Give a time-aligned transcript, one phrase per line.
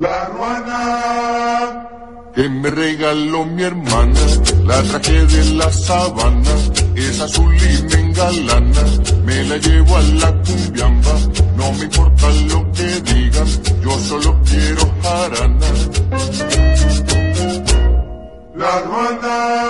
[0.00, 1.88] La ruana
[2.34, 4.20] que me regaló mi hermana,
[4.64, 6.54] la traje de la sabana,
[6.96, 8.82] es azul y me engalana,
[9.26, 11.12] me la llevo a la cumbiamba,
[11.54, 13.46] no me importa lo que digan,
[13.82, 15.66] yo solo quiero jarana.
[18.56, 19.69] La ruana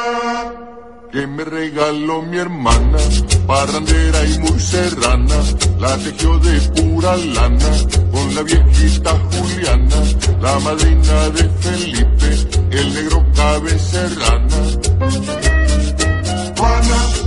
[1.12, 2.98] que me regaló mi hermana,
[3.46, 5.34] parrandera y muy serrana,
[5.79, 7.70] la tejió de pura lana,
[8.12, 9.96] con la viejita Juliana,
[10.41, 12.30] la madrina de Felipe,
[12.70, 14.56] el negro cabe serrana.
[16.56, 17.20] Juana.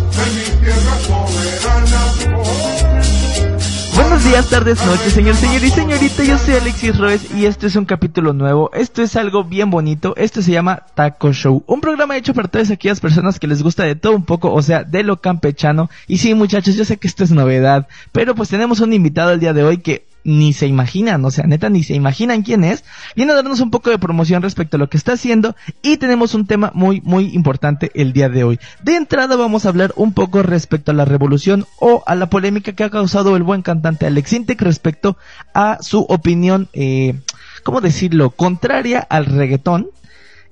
[4.13, 6.23] Buenos días, tardes, noches, señor, señor y señorita.
[6.23, 8.69] Yo soy Alexis Roes y este es un capítulo nuevo.
[8.71, 10.13] Esto es algo bien bonito.
[10.17, 11.63] Esto se llama Taco Show.
[11.65, 14.61] Un programa hecho para todas aquellas personas que les gusta de todo un poco, o
[14.61, 15.89] sea, de lo campechano.
[16.05, 19.39] Y sí, muchachos, yo sé que esto es novedad, pero pues tenemos un invitado el
[19.39, 22.83] día de hoy que ni se imaginan, o sea, neta, ni se imaginan quién es,
[23.15, 26.33] viene a darnos un poco de promoción respecto a lo que está haciendo y tenemos
[26.33, 28.59] un tema muy, muy importante el día de hoy.
[28.83, 32.73] De entrada vamos a hablar un poco respecto a la revolución o a la polémica
[32.73, 35.17] que ha causado el buen cantante Alex Intec respecto
[35.53, 37.19] a su opinión, eh,
[37.63, 39.89] ¿cómo decirlo?, contraria al reggaetón.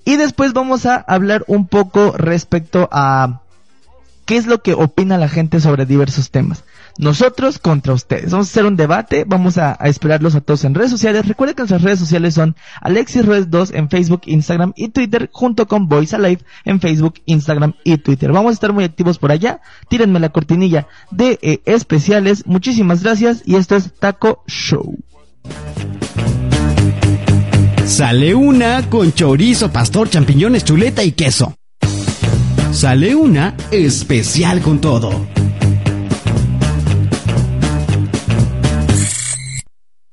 [0.03, 3.41] Y después vamos a hablar un poco respecto a
[4.25, 6.63] qué es lo que opina la gente sobre diversos temas.
[6.97, 8.31] Nosotros contra ustedes.
[8.31, 11.28] Vamos a hacer un debate, vamos a, esperarlos a todos en redes sociales.
[11.28, 15.88] Recuerden que nuestras redes sociales son Alexis 2 en Facebook, Instagram y Twitter, junto con
[15.88, 18.31] Voice Alive en Facebook, Instagram y Twitter.
[18.31, 19.62] Vamos a estar muy activos por allá.
[19.89, 22.45] Tírenme la cortinilla de eh, especiales.
[22.45, 24.97] Muchísimas gracias y esto es Taco Show.
[27.86, 31.56] Sale una con chorizo, pastor, champiñones, chuleta y queso.
[32.72, 35.28] Sale una especial con todo.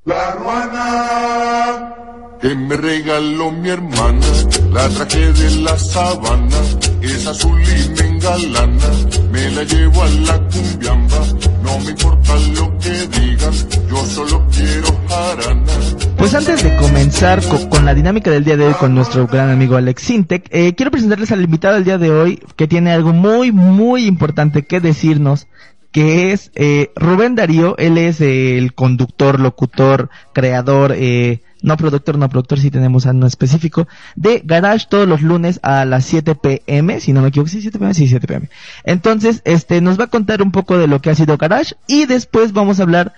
[0.09, 1.95] La ruana
[2.41, 4.27] que me regaló mi hermana,
[4.73, 6.57] la traje de la sabana,
[7.03, 8.89] es azul y me engalana,
[9.31, 11.19] me la llevo a la cumbiamba,
[11.63, 13.53] no me importa lo que digan,
[13.91, 15.73] yo solo quiero jarana.
[16.17, 19.77] Pues antes de comenzar con, la dinámica del día de hoy con nuestro gran amigo
[19.77, 23.53] Alex Sintec, eh, quiero presentarles al invitado del día de hoy que tiene algo muy,
[23.53, 25.49] muy importante que decirnos
[25.99, 32.29] que es eh, Rubén Darío, él es el conductor, locutor, creador, eh, no productor, no
[32.29, 37.01] productor, si tenemos a uno específico, de Garage todos los lunes a las 7 pm,
[37.01, 38.49] si no me equivoco, sí, 7 pm, sí, 7 pm.
[38.85, 42.07] Entonces, este, nos va a contar un poco de lo que ha sido Garage y
[42.07, 43.13] después vamos a hablar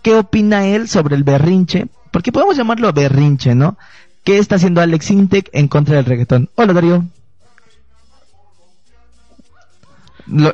[0.00, 3.76] qué opina él sobre el berrinche, porque podemos llamarlo berrinche, ¿no?
[4.24, 6.48] ¿Qué está haciendo Alex Intec en contra del reggaetón?
[6.54, 7.04] Hola Darío.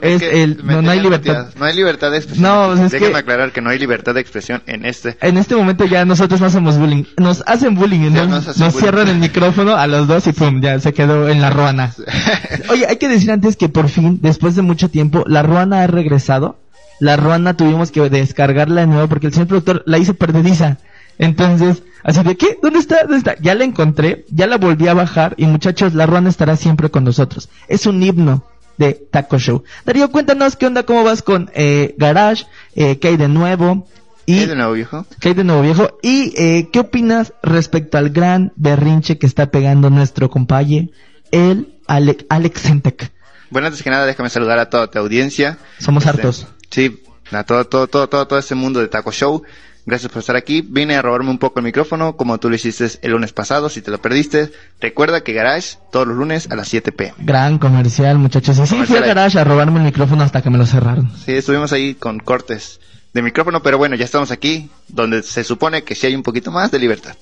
[0.03, 1.49] Es, el, no, hay libertad.
[1.59, 2.43] No hay libertad de expresión.
[2.43, 5.17] No, es aclarar que no hay libertad de expresión en este.
[5.21, 7.05] En este momento ya nosotros no hacemos bullying.
[7.17, 11.29] Nos hacen bullying, Nos, cierran el micrófono a los dos y pum, ya se quedó
[11.29, 11.95] en la ruana.
[12.71, 15.87] Oye, hay que decir antes que por fin, después de mucho tiempo, la ruana ha
[15.87, 16.59] regresado.
[17.01, 20.79] La ruana tuvimos que descargarla de nuevo porque el señor productor la hizo perdediza.
[21.19, 22.59] Entonces, así de, ¿qué?
[22.61, 23.03] ¿Dónde está?
[23.03, 23.37] ¿Dónde está?
[23.41, 27.05] Ya la encontré, ya la volví a bajar y muchachos, la ruana estará siempre con
[27.05, 27.49] nosotros.
[27.69, 28.45] Es un himno
[28.79, 29.65] de Taco Show.
[29.85, 33.87] Darío, cuéntanos qué onda, cómo vas con eh, Garage, eh, qué hay de nuevo.
[34.25, 35.07] Y, ¿Qué hay de nuevo viejo?
[35.21, 35.99] ¿Qué hay de nuevo viejo?
[36.03, 40.89] Y eh, qué opinas respecto al gran berrinche que está pegando nuestro compañero,
[41.31, 43.11] el Alex Sentec.
[43.51, 45.59] Bueno, antes que nada, déjame saludar a toda tu audiencia.
[45.79, 46.47] Somos este, hartos.
[46.71, 49.43] Sí, a todo, todo, todo, todo, todo ese mundo de Taco Show.
[49.89, 50.61] Gracias por estar aquí.
[50.61, 53.71] Vine a robarme un poco el micrófono, como tú lo hiciste el lunes pasado.
[53.71, 57.15] Si te lo perdiste, recuerda que Garage todos los lunes a las 7 p.
[57.17, 58.59] Gran comercial, muchachos.
[58.69, 61.11] Sí, fui a Garage a robarme el micrófono hasta que me lo cerraron.
[61.25, 62.81] Sí, estuvimos ahí con cortes
[63.15, 66.51] de micrófono, pero bueno, ya estamos aquí, donde se supone que sí hay un poquito
[66.51, 67.17] más de libertad.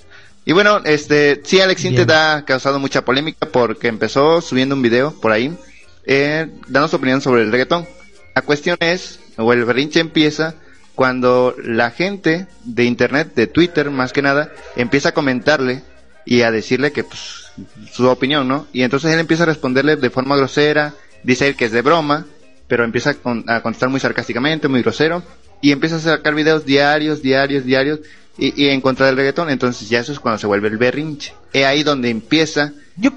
[0.45, 5.13] Y bueno, este, sí, Alex Intec ha causado mucha polémica porque empezó subiendo un video
[5.21, 5.57] por ahí,
[6.05, 7.87] eh, dando su opinión sobre el reggaetón.
[8.35, 10.57] La cuestión es, o el berrinche empieza
[10.97, 15.83] cuando la gente de internet, de Twitter más que nada, empieza a comentarle
[16.25, 17.53] y a decirle que pues,
[17.93, 18.67] su opinión, ¿no?
[18.73, 22.27] Y entonces él empieza a responderle de forma grosera, dice él que es de broma,
[22.67, 23.15] pero empieza
[23.47, 25.23] a, contestar muy sarcásticamente, muy grosero,
[25.61, 28.01] y empieza a sacar videos diarios, diarios, diarios,
[28.39, 29.51] y, y en contra del reggaetón.
[29.51, 31.35] Entonces ya eso es cuando se vuelve el berrinche.
[31.53, 33.11] Es ahí donde empieza yo,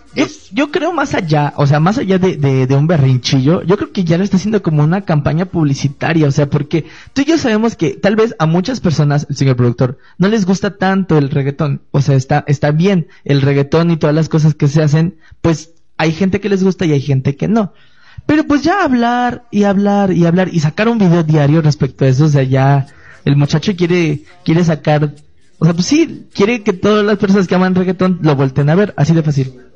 [0.52, 4.04] yo, creo más allá, o sea, más allá de, de, un berrinchillo, yo creo que
[4.04, 7.78] ya lo está haciendo como una campaña publicitaria, o sea, porque tú y yo sabemos
[7.78, 11.82] que tal vez a muchas personas, el señor productor, no les gusta tanto el reggaetón,
[11.92, 15.72] o sea, está, está bien el reggaetón y todas las cosas que se hacen, pues
[15.98, 17.74] hay gente que les gusta y hay gente que no.
[18.26, 22.10] Pero pues ya hablar y hablar y hablar y sacar un video diario respecto a
[22.10, 22.88] eso, o sea, ya
[23.24, 25.14] el muchacho quiere, quiere sacar
[25.58, 28.76] O sea, pues sí, quiere que todas las personas que aman reggaetón lo volten a
[28.76, 29.69] ver, así de fácil.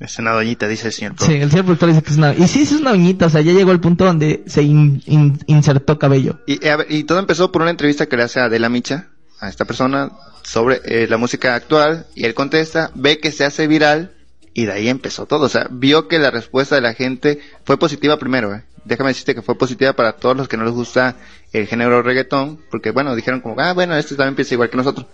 [0.00, 1.14] Es una doñita, dice el señor.
[1.20, 2.34] Sí, el señor productor dice que es una...
[2.34, 5.38] Y sí, es una doñita, o sea, ya llegó al punto donde se in- in-
[5.46, 6.40] insertó cabello.
[6.46, 9.08] Y, a ver, y todo empezó por una entrevista que le hace a Adela Micha,
[9.40, 10.10] a esta persona,
[10.42, 14.10] sobre eh, la música actual, y él contesta, ve que se hace viral,
[14.52, 15.46] y de ahí empezó todo.
[15.46, 18.64] O sea, vio que la respuesta de la gente fue positiva primero, eh.
[18.84, 21.16] Déjame decirte que fue positiva para todos los que no les gusta
[21.52, 25.06] el género reggaetón, porque bueno, dijeron como, ah, bueno, este también empieza igual que nosotros.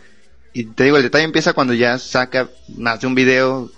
[0.52, 3.70] Y te digo, el detalle empieza cuando ya saca más de un video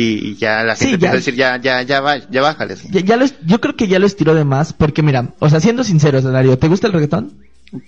[0.00, 1.08] y, y ya la Sí, gente ya.
[1.08, 2.82] empieza a decir, ya, ya, ya, va, ya bájales.
[2.90, 5.60] Ya, ya lo yo creo que ya lo estiró de más, porque mira, o sea,
[5.60, 7.32] siendo sinceros, Dario, ¿te gusta el reggaetón?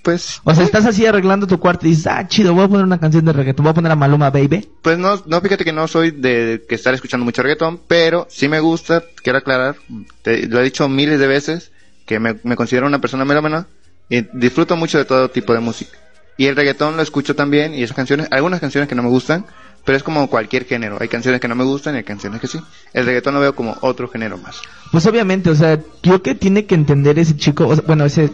[0.03, 2.85] Pues, O sea, estás así arreglando tu cuarto y dices, ah, chido, voy a poner
[2.85, 4.69] una canción de reggaetón, voy a poner a Maluma Baby.
[4.83, 8.47] Pues no, no, fíjate que no soy de que estar escuchando mucho reggaetón, pero sí
[8.49, 9.77] me gusta, quiero aclarar,
[10.23, 11.71] te- lo he dicho miles de veces,
[12.05, 13.69] que me, me considero una persona melómana
[14.11, 15.97] y disfruto mucho de todo tipo de música.
[16.37, 19.45] Y el reggaetón lo escucho también y esas canciones, algunas canciones que no me gustan,
[19.85, 20.99] pero es como cualquier género.
[21.01, 22.61] Hay canciones que no me gustan y hay canciones que sí.
[22.93, 24.61] El reggaetón lo veo como otro género más.
[24.91, 28.31] Pues obviamente, o sea, creo que tiene que entender ese chico, o sea, bueno, ese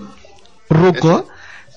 [0.68, 1.28] ruco,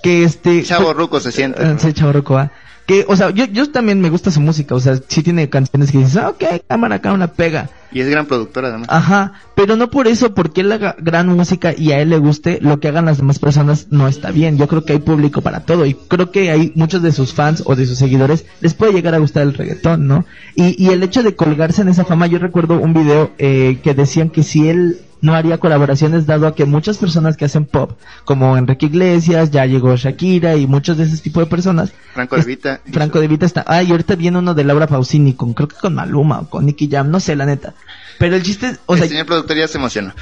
[0.01, 0.63] que este...
[0.63, 1.61] Chavo ruco se siente.
[1.61, 1.79] Ah, ¿no?
[1.79, 2.51] Sí, chavo ruco, ah.
[2.89, 5.91] Que, o sea, yo, yo también me gusta su música, o sea, sí tiene canciones
[5.91, 7.69] que dices, ah, ok, cámara una pega.
[7.91, 8.87] Y es gran productor además.
[8.89, 12.57] Ajá, pero no por eso, porque él haga gran música y a él le guste,
[12.63, 14.57] lo que hagan las demás personas no está bien.
[14.57, 17.61] Yo creo que hay público para todo y creo que hay muchos de sus fans
[17.67, 20.25] o de sus seguidores les puede llegar a gustar el reggaetón, ¿no?
[20.55, 23.93] Y, y el hecho de colgarse en esa fama, yo recuerdo un video eh, que
[23.93, 27.91] decían que si él no haría colaboraciones dado a que muchas personas que hacen pop,
[28.25, 32.43] como Enrique Iglesias, ya llegó Shakira y muchos de ese tipo de personas, Franco de
[32.43, 32.81] Vita.
[32.91, 33.63] Franco de Vita está.
[33.67, 36.65] Ah, y ahorita viene uno de Laura Pausini con, creo que con Maluma o con
[36.65, 37.73] Nicky Jam, no sé, la neta.
[38.17, 40.13] Pero el chiste, es- o el sea, señor productor ya se emocionó.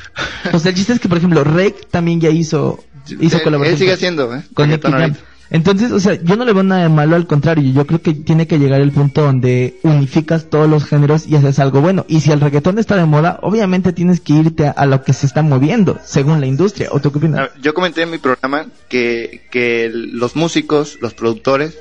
[0.53, 2.83] o sea, el chiste es que, por ejemplo, Rake también ya hizo,
[3.19, 3.73] hizo Él- colaboración.
[3.73, 4.43] Él sigue con- haciendo, ¿eh?
[4.53, 4.93] con Nicky Jam.
[5.01, 5.19] ahorita.
[5.49, 8.13] Entonces, o sea, yo no le veo nada de malo, al contrario, yo creo que
[8.13, 12.05] tiene que llegar el punto donde unificas todos los géneros y haces algo bueno.
[12.07, 15.25] Y si el reggaetón está de moda, obviamente tienes que irte a, lo que se
[15.25, 16.89] está moviendo, según la industria.
[16.91, 17.39] ¿O tú qué opinas?
[17.39, 21.77] ver, Yo comenté en mi programa que, que los músicos, los productores,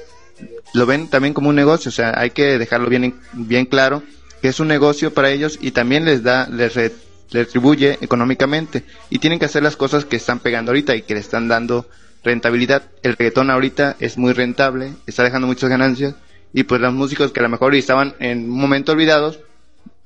[0.74, 4.02] lo ven también como un negocio, o sea, hay que dejarlo bien, bien claro
[4.42, 6.92] que es un negocio para ellos y también les da, les les
[7.30, 11.20] retribuye económicamente y tienen que hacer las cosas que están pegando ahorita y que le
[11.20, 11.86] están dando
[12.26, 12.82] rentabilidad.
[13.02, 16.14] El reggaetón ahorita es muy rentable, está dejando muchas ganancias
[16.52, 19.40] y pues los músicos que a lo mejor estaban en un momento olvidados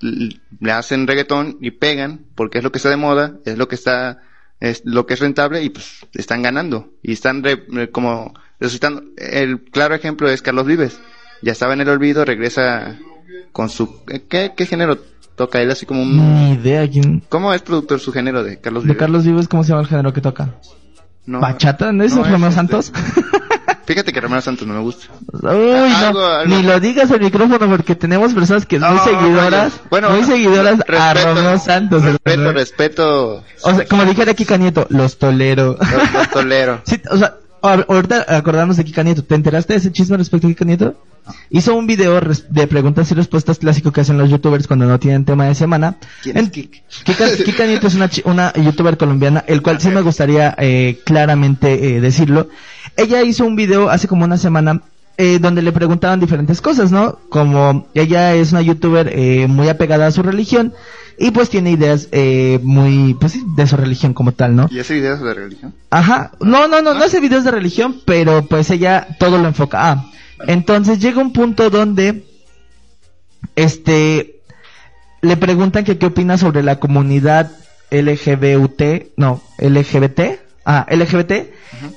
[0.01, 3.75] le hacen reggaetón y pegan porque es lo que está de moda, es lo que
[3.75, 4.19] está
[4.61, 9.03] es lo que es rentable y pues están ganando y están re- como resucitando.
[9.17, 11.01] El claro ejemplo es Carlos Vives.
[11.43, 12.99] Ya estaba en el olvido, regresa
[13.53, 14.99] con su ¿qué, qué género
[15.35, 17.23] toca él así como un Ni idea quién.
[17.31, 18.99] ¿Cómo es productor su género de Carlos De Vives?
[18.99, 20.55] Carlos Vives, ¿cómo se llama el género que toca?
[21.31, 21.41] No.
[21.41, 21.93] ¿Bachata?
[21.93, 22.93] ¿No es No, Romeo este- Santos?
[23.87, 25.07] Fíjate que Romero Santos no me gusta.
[25.33, 25.51] Uy, no,
[25.97, 29.73] Algo- algo- ni lo digas al micrófono porque tenemos personas que muy No, seguidoras.
[29.91, 32.03] Bueno, muy seguidoras a respeto, Romeo Santos.
[32.05, 33.45] Respeto, respeto.
[33.63, 35.77] O sea, como dijera Kika Nieto, los tolero.
[35.81, 36.83] Los, los tolero.
[36.87, 39.25] Sí, o sea, a- ahorita acordamos de Kika Nieto.
[39.25, 40.95] ¿Te enteraste de ese chisme respecto a Kika Nieto?
[41.51, 45.25] Hizo un video de preguntas y respuestas clásico que hacen los youtubers cuando no tienen
[45.25, 45.97] tema de semana.
[46.23, 46.83] ¿Quién es Kik?
[47.05, 52.01] Kika, Kika Nieto es una youtuber colombiana, el cual sí me gustaría eh, claramente eh,
[52.01, 52.49] decirlo.
[52.97, 54.83] Ella hizo un video hace como una semana
[55.17, 57.19] eh, donde le preguntaban diferentes cosas, ¿no?
[57.29, 60.73] Como ella es una youtuber eh, muy apegada a su religión
[61.19, 64.69] y pues tiene ideas eh, muy, pues sí, de su religión como tal, ¿no?
[64.71, 65.75] ¿Y ese video es de religión?
[65.91, 69.91] Ajá, no, no, no, no hace videos de religión, pero pues ella todo lo enfoca.
[69.91, 70.11] Ah,
[70.47, 72.25] entonces llega un punto donde,
[73.55, 74.41] este,
[75.21, 77.51] le preguntan que qué opina sobre la comunidad
[77.91, 80.21] LGBT, no, LGBT,
[80.71, 81.33] ah, LGBT,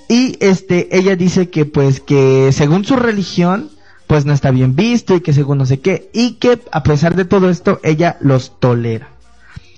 [0.10, 3.70] y este, ella dice que pues que según su religión,
[4.08, 7.16] pues no está bien visto y que según no sé qué, y que a pesar
[7.16, 9.10] de todo esto, ella los tolera.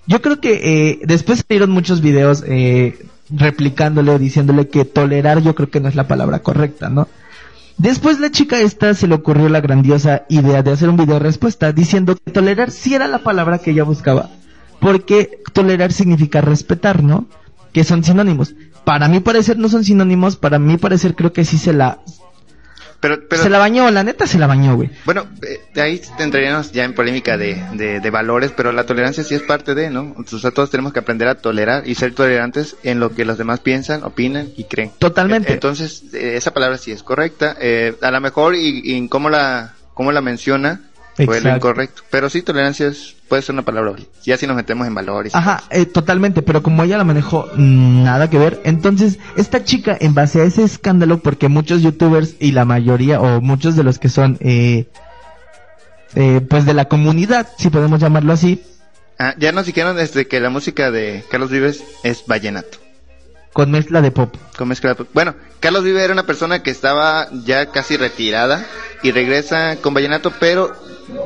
[0.08, 5.56] Yo creo que eh, después salieron muchos videos eh, replicándole o diciéndole que tolerar yo
[5.56, 7.08] creo que no es la palabra correcta, ¿no?
[7.78, 11.74] Después la chica esta se le ocurrió la grandiosa idea de hacer un video respuesta
[11.74, 14.30] diciendo que tolerar sí era la palabra que ella buscaba,
[14.80, 17.26] porque tolerar significa respetar, ¿no?
[17.74, 18.56] Que son sinónimos.
[18.86, 22.00] Para mi parecer no son sinónimos, para mi parecer creo que sí se la,
[23.00, 24.90] Pero, pero se la bañó, la neta se la bañó, güey.
[25.06, 29.36] bueno, eh, ahí entraríamos ya en polémica de, de, de valores, pero la tolerancia sí
[29.36, 30.16] es parte de, ¿no?
[30.18, 33.38] O sea, todos tenemos que aprender a tolerar y ser tolerantes en lo que los
[33.38, 34.92] demás piensan, opinan y creen.
[35.00, 35.50] Totalmente.
[35.52, 37.56] Eh, Entonces, eh, esa palabra sí es correcta.
[37.60, 40.82] Eh, a lo mejor, y, y cómo la, cómo la menciona,
[41.24, 42.04] fue lo incorrecto.
[42.10, 42.92] Pero sí, tolerancia
[43.28, 45.34] puede ser una palabra Ya si nos metemos en valores.
[45.34, 48.62] Ajá, eh, totalmente, pero como ella la manejó, mm, nada que ver.
[48.66, 53.42] Entonces, esta chica, en base a ese escándalo, porque muchos youtubers y la mayoría, o
[53.42, 54.88] muchos de los que son, eh,
[56.16, 58.62] eh, pues de la comunidad, si podemos llamarlo así.
[59.18, 62.80] Ah, ya nos dijeron desde que la música de Carlos Vives es vallenato.
[63.54, 64.36] Con mezcla de pop.
[64.58, 65.08] Con mezcla de pop.
[65.14, 68.66] Bueno, Carlos Vives era una persona que estaba ya casi retirada
[69.02, 70.76] y regresa con vallenato, pero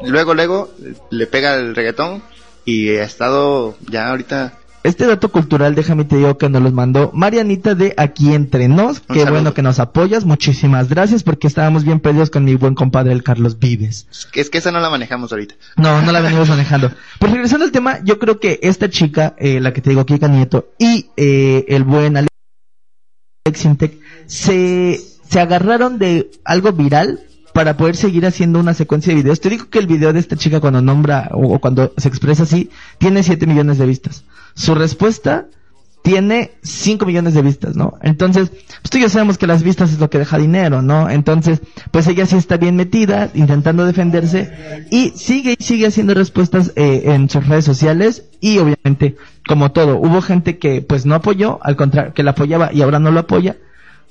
[0.06, 0.70] luego, luego
[1.10, 2.22] le pega el reggaetón
[2.66, 7.12] y ha estado ya ahorita este dato cultural, déjame te digo que nos los mandó
[7.14, 9.02] Marianita de Aquí Entre Nos.
[9.02, 10.24] Qué bueno que nos apoyas.
[10.24, 14.08] Muchísimas gracias porque estábamos bien perdidos con mi buen compadre el Carlos Vives.
[14.34, 15.56] Es que esa no la manejamos ahorita.
[15.76, 16.92] No, no la venimos manejando.
[17.20, 20.30] Pues regresando al tema, yo creo que esta chica, eh, la que te digo, Kika
[20.30, 27.20] Nieto, y eh, el buen Alex Intec, se, se agarraron de algo viral
[27.54, 29.42] para poder seguir haciendo una secuencia de videos.
[29.42, 32.70] Te digo que el video de esta chica cuando nombra o, cuando se expresa así,
[32.98, 34.24] tiene 7 millones de vistas.
[34.56, 35.48] Su respuesta
[36.02, 37.96] tiene 5 millones de vistas, ¿no?
[38.02, 41.10] Entonces, pues tú ya sabemos que las vistas es lo que deja dinero, ¿no?
[41.10, 46.72] Entonces, pues ella sí está bien metida, intentando defenderse y sigue y sigue haciendo respuestas
[46.76, 51.60] eh, en sus redes sociales y obviamente, como todo, hubo gente que pues no apoyó,
[51.62, 53.58] al contrario, que la apoyaba y ahora no lo apoya,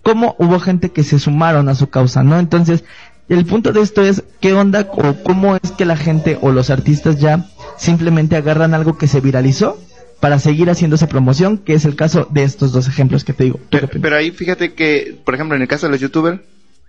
[0.03, 2.39] como hubo gente que se sumaron a su causa, ¿no?
[2.39, 2.85] Entonces,
[3.29, 6.71] el punto de esto es qué onda o cómo es que la gente o los
[6.71, 9.79] artistas ya simplemente agarran algo que se viralizó
[10.21, 13.45] para seguir haciendo esa promoción, que es el caso de estos dos ejemplos que te
[13.45, 13.61] digo.
[13.71, 16.41] Pero, ahí fíjate que, por ejemplo, en el caso de los youtubers,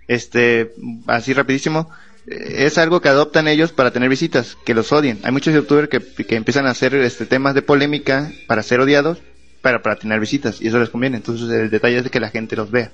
[0.08, 0.72] este,
[1.06, 1.88] así rapidísimo,
[2.26, 5.20] eh, es algo que adoptan ellos para tener visitas, que los odien.
[5.22, 9.18] Hay muchos youtubers que, que empiezan a hacer este temas de polémica para ser odiados,
[9.62, 11.18] para, para tener visitas, y eso les conviene.
[11.18, 12.90] Entonces el detalle es de que la gente los vea.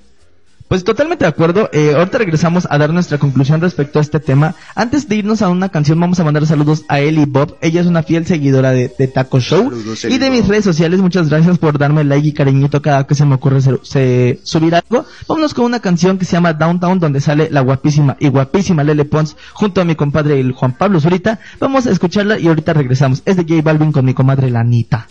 [0.68, 1.70] Pues totalmente de acuerdo.
[1.73, 4.56] Eh, ahorita regresamos a dar nuestra conclusión respecto a este tema.
[4.75, 7.56] Antes de irnos a una canción, vamos a mandar saludos a Ellie Bob.
[7.61, 9.73] Ella es una fiel seguidora de, Taco Show.
[10.08, 13.25] y de mis redes sociales, muchas gracias por darme like y cariñito cada que se
[13.25, 15.04] me ocurre subir algo.
[15.28, 19.04] Vámonos con una canción que se llama Downtown, donde sale la guapísima y guapísima Lele
[19.04, 21.38] Pons junto a mi compadre el Juan Pablo Zurita.
[21.61, 23.23] Vamos a escucharla y ahorita regresamos.
[23.25, 25.06] Es de J Balvin con mi comadre la Anita.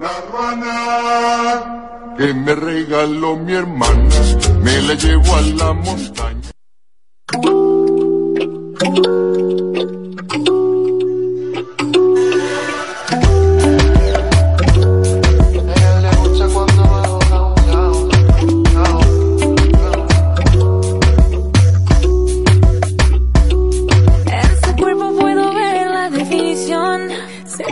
[0.00, 1.83] La
[2.16, 4.14] que me regaló mi hermana,
[4.62, 6.50] me la llevo a la montaña.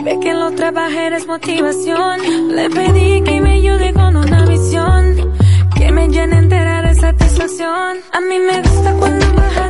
[0.03, 2.19] Ve que lo trabajar es motivación.
[2.53, 3.52] Le pedí que me
[6.13, 7.97] Llene entera de satisfacción.
[8.11, 9.69] A mí me gusta cuando baja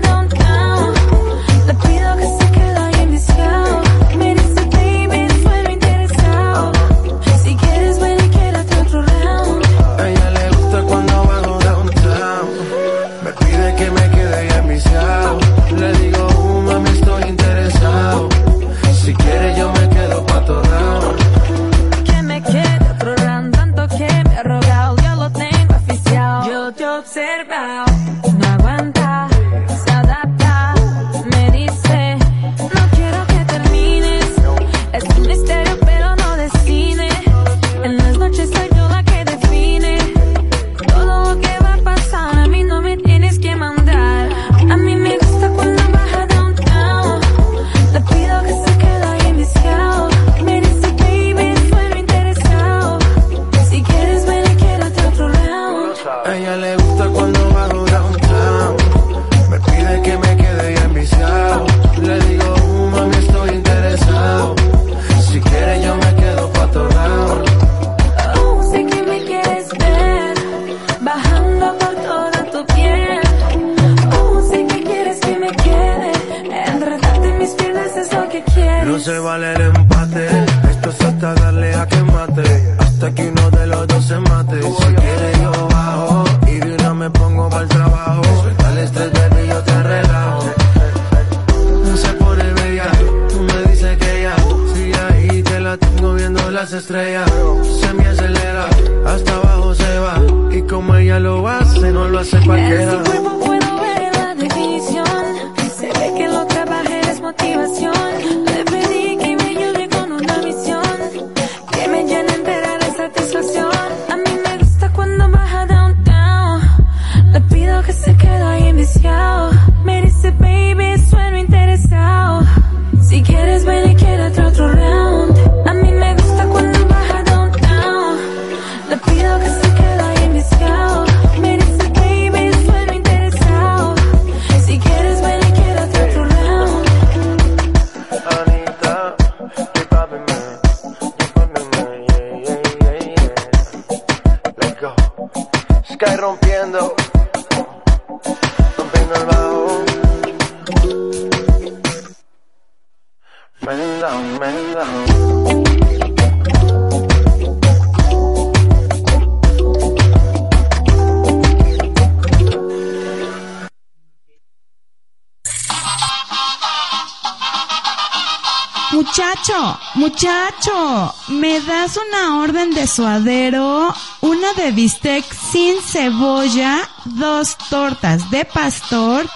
[169.46, 173.94] Muchacho, muchacho, ¿me das una orden de suadero?
[174.22, 179.30] Una de bistec sin cebolla, dos tortas de pastor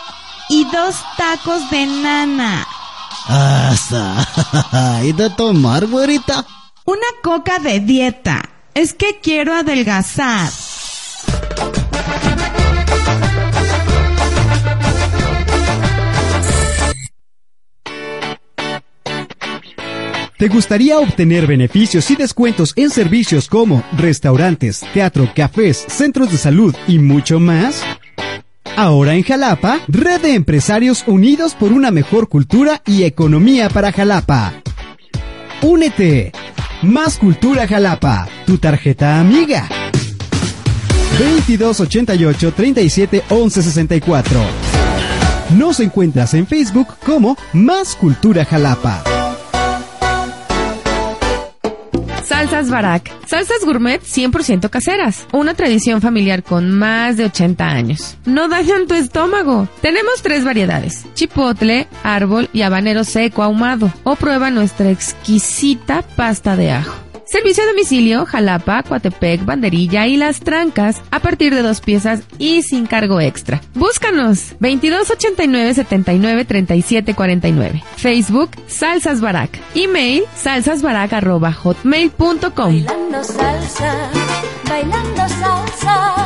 [0.47, 2.65] y dos tacos de nana.
[3.27, 5.01] Hasta.
[5.03, 6.45] ¿Y de tomar, güerita?
[6.85, 8.49] Una coca de dieta.
[8.73, 10.49] Es que quiero adelgazar.
[20.37, 26.75] ¿Te gustaría obtener beneficios y descuentos en servicios como restaurantes, teatro, cafés, centros de salud
[26.87, 27.81] y mucho más?
[28.75, 34.53] Ahora en Jalapa, Red de Empresarios Unidos por una mejor cultura y economía para Jalapa.
[35.63, 36.31] Únete.
[36.83, 39.67] Más Cultura Jalapa, tu tarjeta amiga.
[41.17, 44.39] 2288 37 11 64.
[45.57, 49.16] Nos encuentras en Facebook como Más Cultura Jalapa.
[52.27, 53.09] Salsas Barak.
[53.25, 55.25] Salsas gourmet 100% caseras.
[55.31, 58.17] Una tradición familiar con más de 80 años.
[58.25, 59.69] No dañan tu estómago.
[59.81, 61.05] Tenemos tres variedades.
[61.13, 63.93] Chipotle, árbol y habanero seco ahumado.
[64.03, 67.06] O prueba nuestra exquisita pasta de ajo.
[67.29, 72.61] Servicio a domicilio, Jalapa, Coatepec, Banderilla y Las Trancas a partir de dos piezas y
[72.63, 73.59] sin cargo extra.
[73.73, 77.83] Búscanos 2289 79 37 49.
[77.97, 79.59] Facebook Salsas Barak.
[79.75, 82.47] Email salsasbarak@hotmail.com.
[82.55, 84.09] Bailando salsa,
[84.69, 86.16] bailando salsa.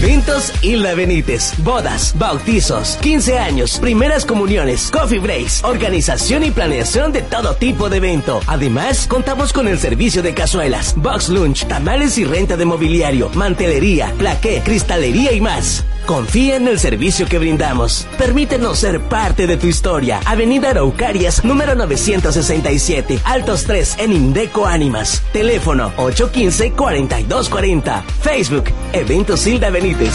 [0.00, 7.22] Eventos Isla Benítez, bodas, bautizos, 15 años, primeras comuniones, coffee breaks, organización y planeación de
[7.22, 8.40] todo tipo de evento.
[8.46, 14.14] Además, contamos con el servicio de cazuelas, box lunch, tamales y renta de mobiliario, mantelería,
[14.16, 15.84] plaqué, cristalería y más.
[16.08, 18.06] Confía en el servicio que brindamos.
[18.16, 20.22] Permítenos ser parte de tu historia.
[20.24, 25.22] Avenida Araucarias, número 967, Altos 3, en Indeco Ánimas.
[25.34, 28.04] Teléfono 815-4240.
[28.22, 30.14] Facebook, Eventos Hilda Benítez.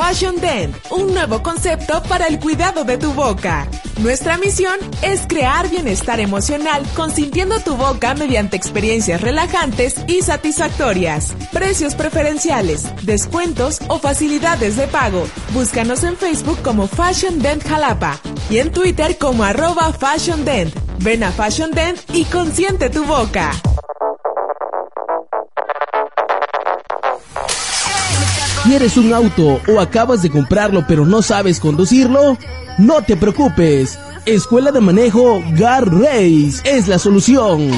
[0.00, 3.68] Fashion Dent, un nuevo concepto para el cuidado de tu boca.
[3.98, 11.36] Nuestra misión es crear bienestar emocional consintiendo tu boca mediante experiencias relajantes y satisfactorias.
[11.52, 15.28] Precios preferenciales, descuentos o facilidades de pago.
[15.52, 20.74] Búscanos en Facebook como Fashion Dent Jalapa y en Twitter como arroba Fashion Dent.
[21.00, 23.52] Ven a Fashion Dent y consiente tu boca.
[28.64, 32.36] ¿Quieres un auto o acabas de comprarlo pero no sabes conducirlo?
[32.78, 33.98] No te preocupes.
[34.26, 37.70] Escuela de Manejo Gar Race es la solución.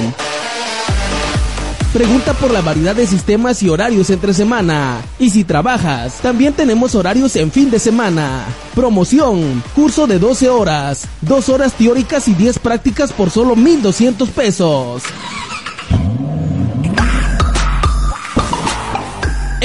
[1.92, 5.00] Pregunta por la variedad de sistemas y horarios entre semana.
[5.20, 8.46] Y si trabajas, también tenemos horarios en fin de semana.
[8.74, 15.02] Promoción, curso de 12 horas, 2 horas teóricas y 10 prácticas por solo 1.200 pesos.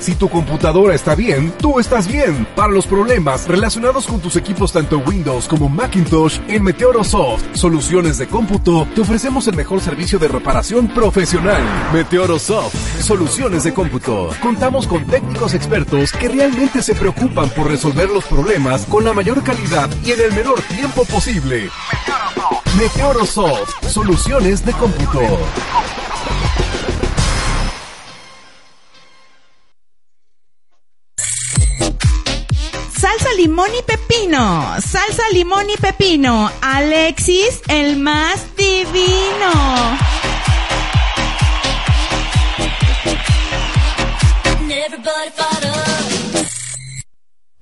[0.02, 2.48] Si tu computadora está bien, tú estás bien.
[2.56, 8.26] Para los problemas relacionados con tus equipos tanto Windows como Macintosh, en Meteorosoft, soluciones de
[8.26, 11.62] cómputo, te ofrecemos el mejor servicio de reparación profesional.
[11.94, 14.30] Meteorosoft, soluciones de cómputo.
[14.42, 19.44] Contamos con técnicos expertos que realmente se preocupan por resolver los problemas con la mayor
[19.44, 21.70] calidad y en el menor tiempo posible.
[22.76, 25.20] Meteorosoft, soluciones de cómputo.
[33.42, 34.80] Limón y pepino.
[34.80, 36.52] Salsa limón y pepino.
[36.62, 39.52] Alexis, el más divino.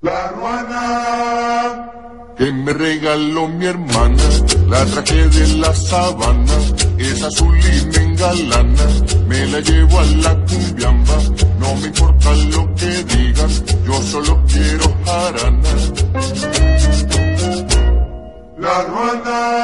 [0.02, 1.92] La ruana
[2.34, 4.22] que me regaló mi hermana,
[4.66, 6.54] la traje de la sabana,
[6.96, 8.86] es azul y me engalana,
[9.28, 11.18] me la llevo a la cumbiamba,
[11.58, 13.50] no me importa lo que digan,
[13.84, 16.59] yo solo quiero jarana.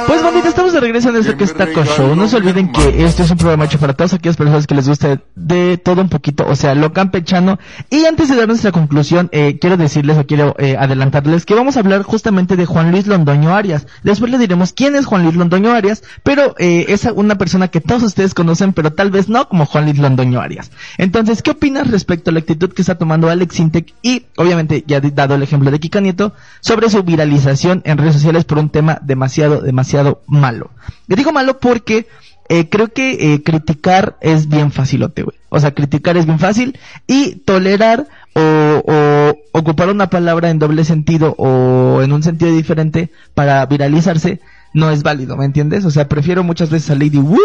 [0.07, 2.17] Pues bonito, estamos de regreso en esto que es Taco Show.
[2.17, 4.89] No se olviden que este es un programa hecho para todas aquellas personas que les
[4.89, 7.59] guste de todo un poquito, o sea, lo campechano.
[7.91, 11.77] Y antes de dar nuestra conclusión, eh, quiero decirles o quiero eh, adelantarles que vamos
[11.77, 13.87] a hablar justamente de Juan Luis Londoño Arias.
[14.03, 17.81] Después le diremos quién es Juan Luis Londoño Arias, pero eh, es una persona que
[17.83, 20.71] todos ustedes conocen, pero tal vez no como Juan Luis Londoño Arias.
[20.97, 25.01] Entonces, ¿qué opinas respecto a la actitud que está tomando Alex Intec y, obviamente, ya
[25.01, 28.86] dado el ejemplo de Kika Nieto, sobre su viralización en redes sociales por un tema
[29.03, 30.71] demasiado, demasiado malo?
[31.07, 32.07] Le digo malo porque
[32.49, 35.37] eh, creo que eh, criticar es bien facilote, güey.
[35.49, 40.85] O sea, criticar es bien fácil y tolerar o, o ocupar una palabra en doble
[40.85, 44.41] sentido o en un sentido diferente para viralizarse
[44.77, 45.87] no es válido, ¿me entiendes?
[45.87, 47.41] O sea, prefiero muchas veces a Lady Wu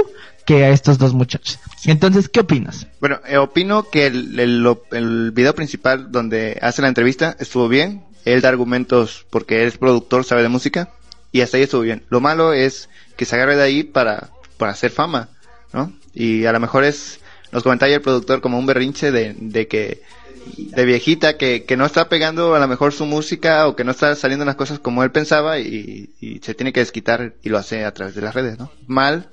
[0.45, 1.59] que a estos dos muchachos.
[1.85, 2.87] Entonces, ¿qué opinas?
[2.99, 8.03] Bueno, eh, opino que el, el, el video principal donde hace la entrevista estuvo bien.
[8.25, 10.89] Él da argumentos porque él es productor, sabe de música.
[11.31, 12.03] Y hasta ahí estuvo bien.
[12.09, 15.29] Lo malo es que se agarre de ahí para, para hacer fama,
[15.73, 15.93] ¿no?
[16.13, 17.19] Y a lo mejor es
[17.51, 20.01] los comentarios del productor como un berrinche de, de que
[20.57, 23.91] de viejita que, que no está pegando a lo mejor su música o que no
[23.91, 27.57] está saliendo las cosas como él pensaba y, y se tiene que desquitar y lo
[27.57, 28.71] hace a través de las redes, ¿no?
[28.87, 29.29] Mal,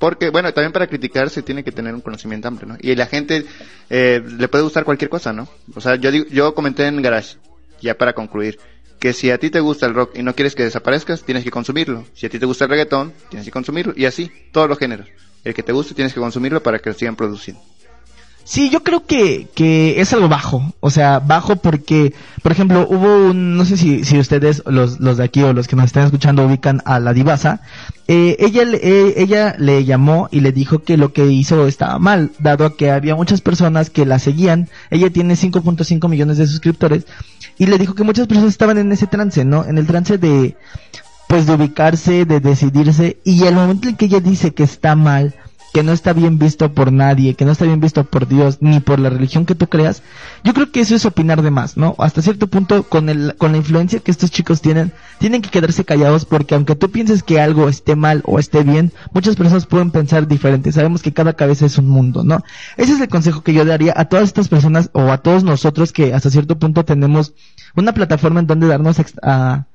[0.00, 2.78] porque, bueno, también para criticar se tiene que tener un conocimiento amplio, ¿no?
[2.80, 3.44] Y la gente
[3.90, 5.46] eh, le puede gustar cualquier cosa, ¿no?
[5.74, 7.36] O sea, yo digo, yo comenté en Garage,
[7.82, 8.58] ya para concluir,
[9.00, 11.50] que si a ti te gusta el rock y no quieres que desaparezcas, tienes que
[11.50, 12.04] consumirlo.
[12.14, 13.94] Si a ti te gusta el reggaetón, tienes que consumirlo.
[13.96, 15.08] Y así, todos los géneros.
[15.42, 17.62] El que te guste, tienes que consumirlo para que lo sigan produciendo.
[18.50, 20.74] Sí, yo creo que, que es algo bajo.
[20.80, 25.18] O sea, bajo porque, por ejemplo, hubo un, no sé si, si ustedes, los, los
[25.18, 27.60] de aquí o los que nos están escuchando, ubican a la divasa.
[28.08, 32.32] Eh, ella, eh, ella le llamó y le dijo que lo que hizo estaba mal,
[32.40, 34.68] dado que había muchas personas que la seguían.
[34.90, 37.06] Ella tiene 5.5 millones de suscriptores.
[37.56, 39.64] Y le dijo que muchas personas estaban en ese trance, ¿no?
[39.64, 40.56] En el trance de,
[41.28, 43.18] pues de ubicarse, de decidirse.
[43.22, 45.36] Y el momento en que ella dice que está mal,
[45.72, 48.80] que no está bien visto por nadie, que no está bien visto por Dios, ni
[48.80, 50.02] por la religión que tú creas,
[50.42, 51.94] yo creo que eso es opinar de más, ¿no?
[51.98, 55.84] Hasta cierto punto, con, el, con la influencia que estos chicos tienen, tienen que quedarse
[55.84, 59.90] callados porque aunque tú pienses que algo esté mal o esté bien, muchas personas pueden
[59.90, 60.72] pensar diferente.
[60.72, 62.42] Sabemos que cada cabeza es un mundo, ¿no?
[62.76, 65.92] Ese es el consejo que yo daría a todas estas personas o a todos nosotros
[65.92, 67.34] que hasta cierto punto tenemos
[67.76, 69.66] una plataforma en donde darnos a,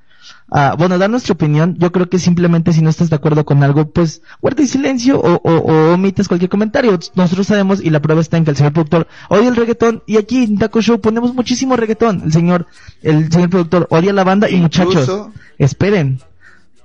[0.51, 1.75] a, bueno, dar nuestra opinión.
[1.79, 5.35] Yo creo que simplemente si no estás de acuerdo con algo, pues guarda silencio o,
[5.43, 6.97] o, o omites cualquier comentario.
[7.15, 10.17] Nosotros sabemos y la prueba está en que el señor productor odia el reggaetón y
[10.17, 12.21] aquí en Taco Show ponemos muchísimo reggaetón.
[12.25, 12.67] El señor,
[13.01, 15.09] el señor productor odia la banda y muchachos,
[15.57, 16.19] esperen.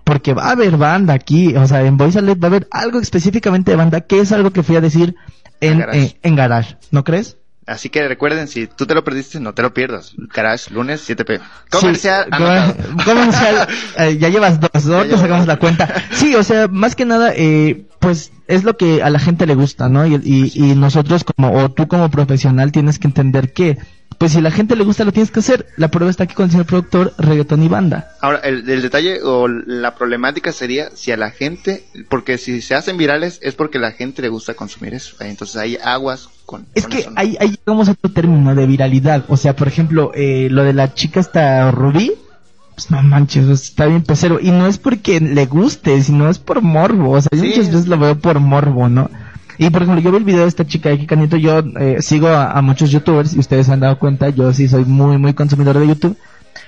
[0.05, 2.99] Porque va a haber banda aquí, o sea, en Voice Alert va a haber algo
[2.99, 5.15] específicamente de banda, que es algo que fui a decir
[5.61, 5.99] en, En Garage.
[6.07, 7.37] eh, en Garage, ¿no crees?
[7.71, 10.13] Así que recuerden, si tú te lo perdiste, no te lo pierdas.
[10.35, 11.39] Garage, lunes, 7 pm.
[11.39, 12.29] Sí, Comercial,
[13.05, 15.05] comercial, eh, ya llevas dos, ¿no?
[15.05, 15.89] Te sacamos la cuenta.
[16.11, 19.55] Sí, o sea, más que nada, eh, pues es lo que a la gente le
[19.55, 20.05] gusta, ¿no?
[20.05, 23.79] Y, y, y nosotros como, o tú como profesional tienes que entender que,
[24.19, 25.67] pues si a la gente le gusta lo tienes que hacer.
[25.77, 28.13] La prueba está aquí con el señor productor, reggaetón y banda.
[28.21, 32.75] Ahora, el, el detalle o la problemática sería si a la gente, porque si se
[32.75, 35.17] hacen virales es porque a la gente le gusta consumir eso.
[35.21, 36.67] Entonces hay aguas con...
[36.75, 37.19] Es con que eso, ¿no?
[37.19, 39.25] ahí, ahí llegamos a otro término de viralidad.
[39.29, 42.13] O sea, por ejemplo, eh, lo de la chica esta Rubí,
[42.75, 44.39] pues no manches, está bien pesero.
[44.41, 47.13] Y no es porque le guste, sino es por morbo.
[47.13, 47.49] O sea, yo Sí.
[47.49, 49.11] muchas veces lo veo por morbo, ¿no?
[49.61, 52.29] Y por ejemplo, yo vi el video de esta chica de Kika yo eh, sigo
[52.29, 55.79] a, muchos youtubers y ustedes se han dado cuenta, yo sí soy muy, muy consumidor
[55.79, 56.17] de YouTube.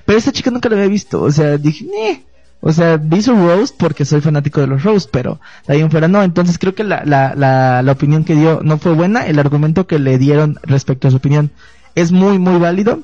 [0.04, 2.22] Pero esta chica nunca la había visto, o sea, dije, "Neh".
[2.60, 5.90] O sea, vi su roast porque soy fanático de los roast, pero de ahí en
[5.90, 6.22] fuera no.
[6.22, 9.26] Entonces creo que la, la, la, la opinión que dio no fue buena.
[9.26, 11.50] El argumento que le dieron respecto a su opinión
[11.94, 13.00] es muy, muy válido.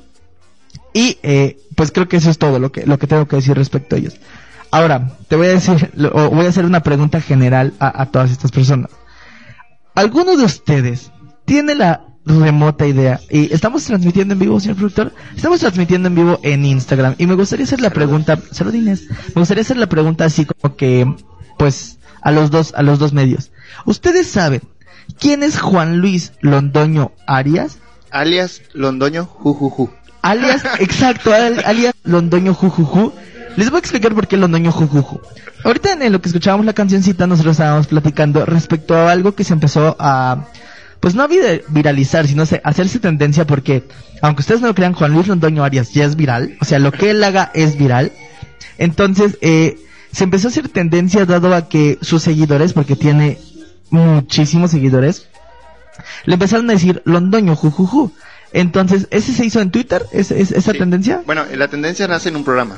[0.93, 3.57] Y eh, pues creo que eso es todo lo que, lo que tengo que decir
[3.57, 4.17] respecto a ellos.
[4.69, 8.29] Ahora, te voy a decir, o voy a hacer una pregunta general a, a todas
[8.29, 8.91] estas personas.
[9.99, 11.11] ¿Alguno de ustedes
[11.45, 13.19] tiene la remota idea?
[13.29, 15.13] Y estamos transmitiendo en vivo, señor productor.
[15.35, 17.15] Estamos transmitiendo en vivo en Instagram.
[17.17, 19.05] Y me gustaría hacer la pregunta, salud Inés.
[19.35, 21.05] Me gustaría hacer la pregunta así como que,
[21.57, 23.51] pues, a los dos, a los dos medios.
[23.85, 24.61] ¿Ustedes saben
[25.19, 27.77] quién es Juan Luis Londoño Arias?
[28.11, 29.89] Alias Londoño Jujuju.
[30.21, 33.11] Alias, exacto, al- alias Londoño Jujuju.
[33.59, 35.19] Les voy a explicar por qué Londoño Jujuju.
[35.65, 39.51] Ahorita en lo que escuchábamos la cancioncita nosotros estábamos platicando respecto a algo que se
[39.51, 40.45] empezó a,
[41.01, 43.83] pues no a vira- viralizar, sino hacerse tendencia porque,
[44.21, 46.57] aunque ustedes no lo crean, Juan Luis Londoño Arias ya es viral.
[46.61, 48.13] O sea, lo que él haga es viral.
[48.77, 49.77] Entonces, eh,
[50.13, 53.39] se empezó a hacer tendencia dado a que sus seguidores, porque tiene
[53.89, 55.27] muchísimos seguidores,
[56.23, 58.13] le empezaron a decir Londoño Jujuju.
[58.53, 60.05] Entonces, ¿ese se hizo en Twitter?
[60.13, 60.77] ¿Es, es- esa Sí.
[60.77, 61.21] tendencia?
[61.25, 62.77] Bueno, la tendencia nace en un programa.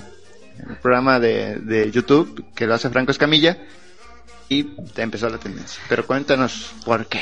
[0.70, 3.58] El programa de, de YouTube que lo hace Franco Escamilla
[4.50, 5.82] y te empezó la tendencia.
[5.88, 7.22] Pero cuéntanos por qué.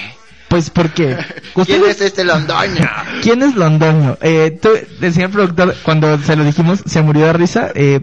[0.50, 1.16] Pues porque...
[1.66, 2.90] ¿Quién es este Londoño?
[3.22, 4.18] ¿Quién es Londoño?
[4.22, 4.70] Eh, tú,
[5.02, 7.72] el señor productor, cuando se lo dijimos, se murió de risa.
[7.76, 8.02] Eh,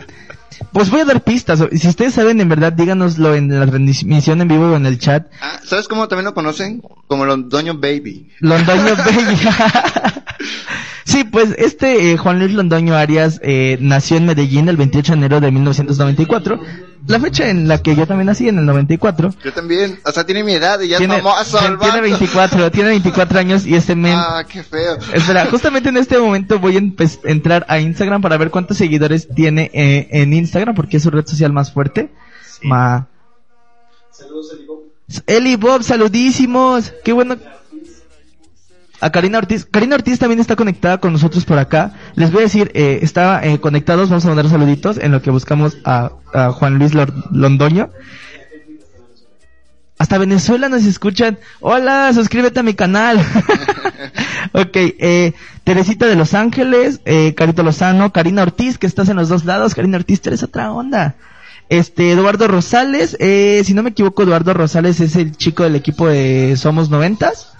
[0.73, 1.63] pues voy a dar pistas.
[1.73, 5.27] Si ustedes saben, en verdad, díganoslo en la transmisión en vivo o en el chat.
[5.41, 6.83] Ah, ¿Sabes cómo también lo conocen?
[7.09, 8.31] Como Londoño Baby.
[8.41, 9.39] Londoño Baby.
[11.07, 15.19] Sí, pues este eh, Juan Luis Londoño Arias eh, nació en Medellín el 28 de
[15.19, 16.61] enero de 1994.
[17.07, 19.33] La fecha en la que yo también nací, en el 94.
[19.45, 20.01] Yo también.
[20.05, 21.59] O sea, tiene mi edad y ya Tiene, es famoso.
[21.59, 22.03] el tiene vato.
[22.03, 24.15] 24, tiene 24 años y este men...
[24.17, 24.99] Ah, qué feo.
[25.13, 26.81] Espera, justamente en este momento voy a
[27.31, 31.25] entrar a Instagram para ver cuántos seguidores tiene eh, en Instagram, porque es su red
[31.27, 32.11] social más fuerte.
[32.63, 33.07] Ma...
[35.27, 36.93] Eli Bob, saludísimos.
[37.05, 37.37] Qué bueno.
[39.07, 39.65] A Karina Ortiz.
[39.71, 41.93] Karina Ortiz también está conectada con nosotros por acá.
[42.17, 45.31] Les voy a decir, eh, está eh, conectados, vamos a mandar saluditos en lo que
[45.31, 46.11] buscamos a,
[46.55, 46.93] Juan Luis
[47.31, 47.91] Londoño.
[49.97, 51.39] Hasta Venezuela nos escuchan.
[51.61, 53.19] Hola, suscríbete a mi canal.
[54.53, 59.29] ok, eh, Teresita de Los Ángeles, eh, Carito Lozano, Karina Ortiz, que estás en los
[59.29, 59.77] dos lados.
[59.77, 61.15] Karina Ortiz, eres otra onda.
[61.69, 66.09] Este, Eduardo Rosales, eh, si no me equivoco, Eduardo Rosales es el chico del equipo
[66.09, 67.56] de Somos Noventas.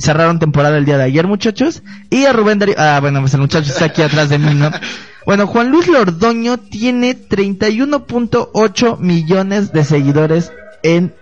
[0.00, 1.82] Cerraron temporada el día de ayer, muchachos.
[2.10, 4.70] Y a Rubén Darío, ah, bueno, pues el muchacho está aquí atrás de mí, ¿no?
[5.26, 10.50] Bueno, Juan Luis Lordoño tiene 31.8 millones de seguidores
[10.82, 11.14] en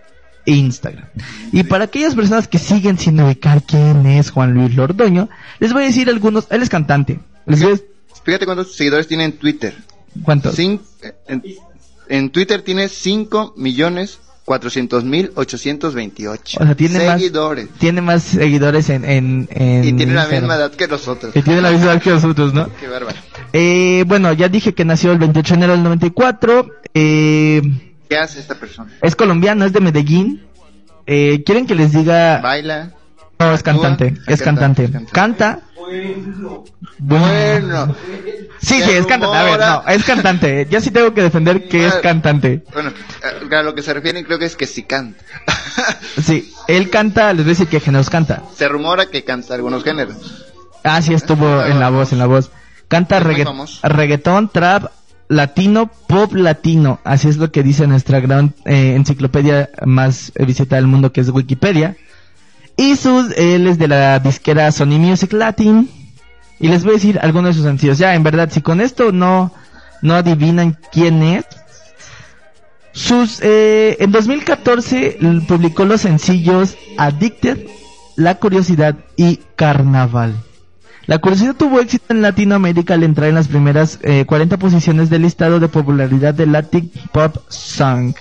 [0.47, 1.07] Instagram.
[1.53, 5.83] Y para aquellas personas que siguen sin ubicar quién es Juan Luis Lordoño, les voy
[5.83, 7.21] a decir algunos, él es cantante.
[7.47, 7.79] Les voy a-
[8.25, 9.75] Fíjate cuántos seguidores tiene en Twitter.
[10.23, 10.57] ¿Cuántos?
[10.59, 10.81] Cin-
[11.27, 11.43] en,
[12.09, 17.68] en Twitter tiene 5 millones 400 mil 828 O sea, tiene más, seguidores.
[17.78, 20.40] tiene más seguidores en, en, en Y tiene la Instagram.
[20.42, 21.37] misma edad que nosotros.
[21.37, 22.68] Y tiene la misma edad que nosotros, ¿no?
[22.80, 23.16] Qué bárbaro.
[23.52, 26.70] Eh, bueno, ya dije que nació el 28 de enero del 94.
[26.94, 27.61] Eh,
[28.08, 28.90] ¿Qué hace esta persona?
[29.02, 30.42] es colombiano, es de Medellín.
[31.06, 32.40] Eh, ¿Quieren que les diga?
[32.40, 32.92] Baila.
[33.38, 35.06] No, es cantante, es canta, cantante.
[35.12, 35.61] canta.
[36.98, 37.94] Bueno.
[38.61, 39.37] Sí, sí, es cantante.
[39.37, 40.66] A ver, no, es cantante.
[40.70, 42.64] Yo sí tengo que defender que es cantante.
[42.72, 42.92] Bueno,
[43.53, 45.22] a a lo que se refieren creo que es que sí canta.
[46.20, 48.42] Sí, él canta, les voy a decir qué géneros canta.
[48.57, 50.16] Se rumora que canta algunos géneros.
[50.83, 52.51] Ah, sí, estuvo en la voz, en la voz.
[52.88, 53.44] Canta regga-
[53.85, 54.87] reggaetón, trap,
[55.29, 56.98] latino, pop latino.
[57.05, 61.20] Así es lo que dice nuestra gran eh, enciclopedia más eh, visitada del mundo, que
[61.20, 61.96] es Wikipedia.
[62.79, 65.91] Y sus, él es de la disquera Sony Music Latin.
[66.61, 67.99] Y les voy a decir algunos de sus sencillos.
[67.99, 69.53] Ya, en verdad, si con esto no,
[70.01, 71.45] no adivinan quién es.
[72.93, 77.59] Sus, eh, en 2014 l- publicó los sencillos Addicted,
[78.17, 80.35] La Curiosidad y Carnaval.
[81.07, 85.23] La curiosidad tuvo éxito en Latinoamérica al entrar en las primeras eh, 40 posiciones del
[85.23, 88.14] listado de popularidad de Latin Pop Song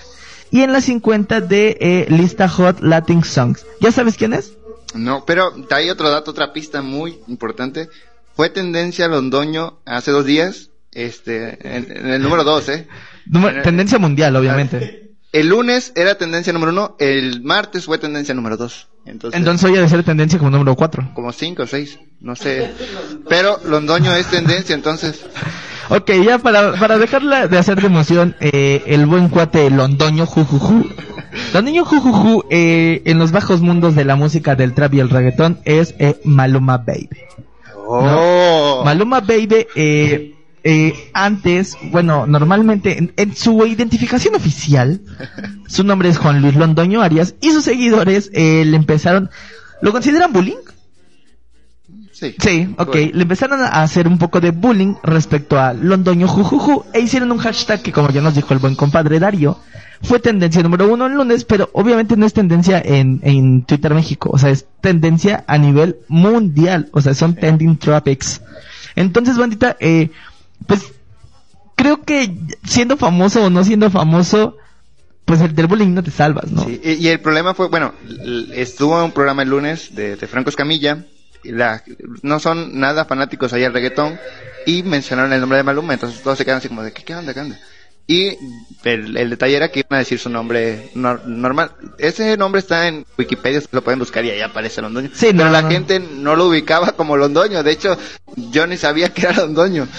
[0.52, 3.66] y en las 50 de eh, lista Hot Latin Songs.
[3.82, 4.54] ¿Ya sabes quién es?
[4.94, 7.90] No, pero hay otro dato, otra pista muy importante.
[8.36, 12.88] Fue tendencia Londoño hace dos días, este, en, en el número dos, ¿eh?
[13.26, 15.04] Número- tendencia mundial, obviamente.
[15.34, 18.88] El lunes era tendencia número uno, el martes fue tendencia número dos.
[19.06, 21.12] Entonces, Entonces hoy ha de ser tendencia como número 4.
[21.14, 22.72] como cinco o seis, no sé.
[23.30, 25.22] Pero Londoño es tendencia, entonces.
[25.90, 30.86] Ok, ya para, para dejarla de hacer de emoción, eh, el buen cuate Londoño Jujuju.
[31.54, 35.60] Londoño Jujuju, eh, en los bajos mundos de la música del trap y el reggaetón,
[35.64, 37.10] es eh, Maluma Baby.
[37.88, 38.82] Oh.
[38.84, 45.00] Maluma Baby, eh, eh, antes, bueno, normalmente en, en su identificación oficial,
[45.68, 49.30] su nombre es Juan Luis Londoño Arias y sus seguidores eh, le empezaron,
[49.82, 50.58] ¿lo consideran bullying?
[52.20, 52.36] Sí.
[52.40, 52.88] Sí, ok.
[52.88, 53.12] Bueno.
[53.14, 57.38] Le empezaron a hacer un poco de bullying respecto a Londoño Jujuju e hicieron un
[57.38, 59.60] hashtag que, como ya nos dijo el buen compadre Dario,
[60.02, 64.32] fue tendencia número uno el lunes, pero obviamente no es tendencia en, en Twitter México,
[64.34, 68.42] o sea, es tendencia a nivel mundial, o sea, son trending topics.
[68.96, 70.10] Entonces, bandita, eh,
[70.66, 70.92] pues
[71.76, 74.58] creo que siendo famoso o no siendo famoso,
[75.26, 76.64] pues el del bullying no te salvas, ¿no?
[76.64, 77.94] Sí, y, y el problema fue, bueno,
[78.56, 81.06] estuvo en un programa el lunes de, de Franco Escamilla,
[81.44, 81.84] la,
[82.22, 84.20] no son nada fanáticos ahí al reggaetón,
[84.66, 87.16] y mencionaron el nombre de Maluma, entonces todos se quedan así como de, ¿qué, qué
[87.16, 87.60] onda, qué onda?
[88.10, 88.38] Y
[88.86, 91.72] el, el detalle era que iban a decir su nombre nor- normal.
[91.98, 95.10] Ese nombre está en Wikipedia, lo pueden buscar y ahí aparece Londoño.
[95.14, 95.70] Sí, Pero la no.
[95.70, 97.64] gente no lo ubicaba como Londoño.
[97.64, 97.98] De hecho,
[98.38, 99.90] yo ni sabía que era Londoño.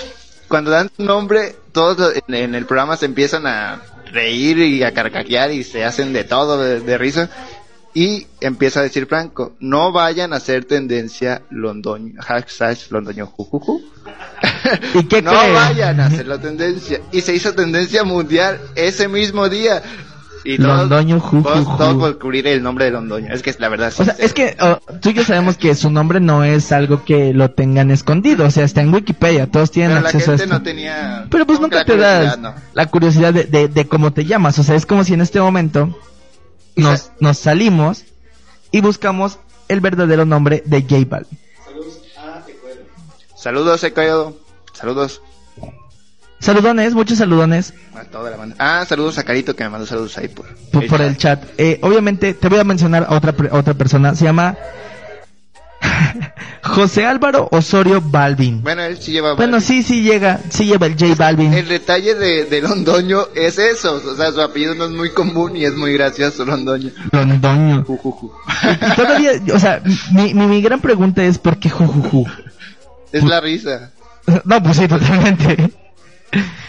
[0.49, 4.95] Cuando dan su nombre, todos en, en el programa se empiezan a reír y a
[4.95, 7.29] carcajear y se hacen de todo, de, de risa.
[7.95, 13.81] Y empieza a decir Franco, no vayan a hacer tendencia Londoño, hashtag Londoño jujuju.
[14.95, 15.55] ¿Y qué no creen?
[15.55, 17.01] vayan a hacerlo tendencia.
[17.13, 19.83] Y se hizo tendencia mundial ese mismo día.
[20.45, 22.01] Y todos, Londoño, ju, todos- ju, todos ju.
[22.01, 23.35] por cubrir el nombre de Londoño.
[23.35, 24.03] Es que la verdad sí.
[24.03, 27.05] O sea, es que oh, tú y yo sabemos que su nombre no es algo
[27.05, 30.35] que lo tengan escondido, o sea, está en Wikipedia, todos tienen Pero la acceso a
[30.37, 30.47] esto.
[30.47, 31.27] no tenía.
[31.31, 32.55] Pero pues nunca la te das no.
[32.75, 35.41] la curiosidad de, de, de cómo te llamas, o sea, es como si en este
[35.41, 35.99] momento
[36.79, 38.05] nos, nos salimos
[38.71, 39.39] y buscamos
[39.69, 41.39] el verdadero nombre de J Balvin.
[43.37, 44.37] Saludos, Ecoyodo.
[44.73, 45.21] Saludos
[46.41, 48.55] Saludones, muchos saludones a toda la banda.
[48.61, 50.47] Ah, saludos a Carito que me mandó saludos ahí por.
[50.71, 51.43] por, por el chat.
[51.59, 54.57] Eh, obviamente te voy a mencionar a otra, per- otra persona, se llama
[56.63, 58.63] José Álvaro Osorio Balvin.
[58.63, 59.35] Bueno, él sí lleva.
[59.35, 61.53] Bueno, sí, sí llega, sí lleva el J Balvin.
[61.55, 63.95] El detalle de, de Londoño es eso.
[63.95, 66.91] O sea, su apellido no es muy común y es muy gracioso, Londoño.
[67.13, 67.85] Londoño.
[67.89, 72.27] Y todavía, o sea, mi, mi, mi gran pregunta es ¿por qué jujuju?
[73.13, 73.91] Es la risa.
[74.45, 75.73] No, pues sí, totalmente.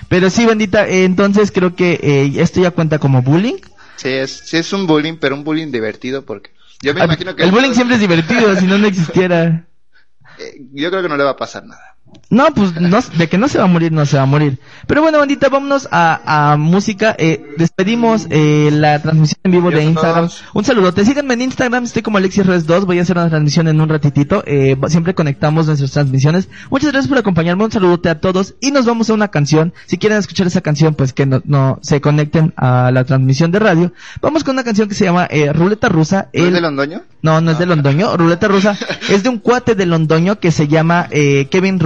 [0.08, 3.58] Pero sí, bendita, eh, entonces creo que eh, esto ya cuenta como bullying.
[3.98, 7.44] Sí es, sí es un bullying, pero un bullying divertido porque yo me imagino que
[7.44, 9.46] El bullying siempre es divertido, si no, no existiera.
[10.40, 11.98] eh, yo creo que no le va a pasar nada.
[12.32, 14.60] No, pues no, de que no se va a morir, no se va a morir.
[14.86, 17.16] Pero bueno, bandita, vámonos a, a música.
[17.18, 20.30] Eh, despedimos eh, la transmisión en vivo de Instagram.
[20.54, 21.04] Un saludote.
[21.06, 22.86] Síganme en Instagram, estoy como Alexis Res 2.
[22.86, 24.44] Voy a hacer una transmisión en un ratitito.
[24.46, 26.50] Eh, siempre conectamos nuestras transmisiones.
[26.70, 27.64] Muchas gracias por acompañarme.
[27.64, 28.54] Un saludote a todos.
[28.62, 29.74] Y nos vamos a una canción.
[29.88, 33.58] Si quieren escuchar esa canción, pues que no, no se conecten a la transmisión de
[33.58, 33.92] radio.
[34.22, 36.30] Vamos con una canción que se llama eh, Ruleta Rusa.
[36.32, 37.02] ¿No es El- de Londoño?
[37.24, 38.16] no, no es de Londoño.
[38.18, 38.78] Ruleta Rusa
[39.10, 41.80] es de un cuate de Londoño que se llama eh, Kevin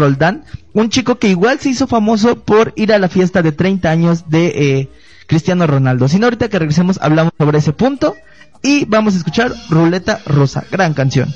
[0.73, 4.29] Un chico que igual se hizo famoso por ir a la fiesta de 30 años
[4.29, 4.89] de eh,
[5.27, 6.07] Cristiano Ronaldo.
[6.07, 8.15] Si no, ahorita que regresemos hablamos sobre ese punto.
[8.61, 10.63] Y vamos a escuchar Ruleta Rusa.
[10.71, 11.33] Gran canción.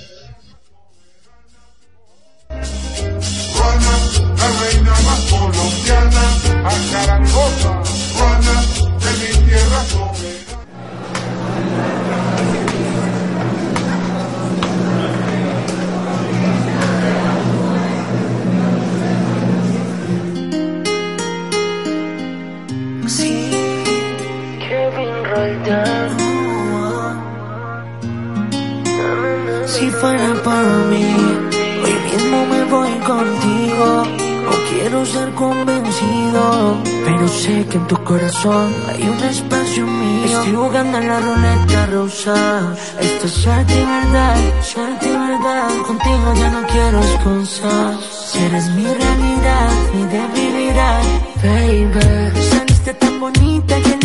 [38.08, 40.26] Corazón hay un espacio mío.
[40.26, 42.74] Estoy jugando en la ruleta rusa.
[43.00, 45.70] Esto es suerte y verdad, suerte y verdad.
[45.86, 47.98] Contigo ya no quiero excusas.
[48.32, 51.02] Si eres mi realidad, mi debilidad,
[51.44, 52.42] baby.
[52.50, 53.97] Saliste tan bonita, qué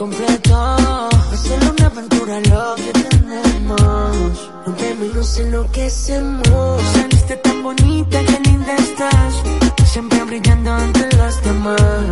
[0.00, 1.08] completo.
[1.34, 4.50] Es solo una aventura lo que tenemos.
[4.66, 6.82] No vemos, nos enloquecemos.
[6.94, 9.32] Saliste tan bonita, qué linda estás.
[9.84, 12.06] Siempre brillando entre las demás.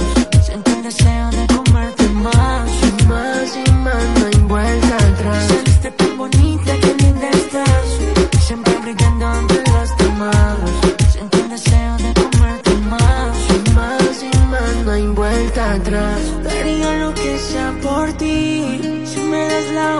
[0.44, 2.68] Siento el deseo de comerte más.
[2.88, 5.48] Y más y más, no hay vuelta atrás.
[5.48, 6.57] Saliste tan bonita,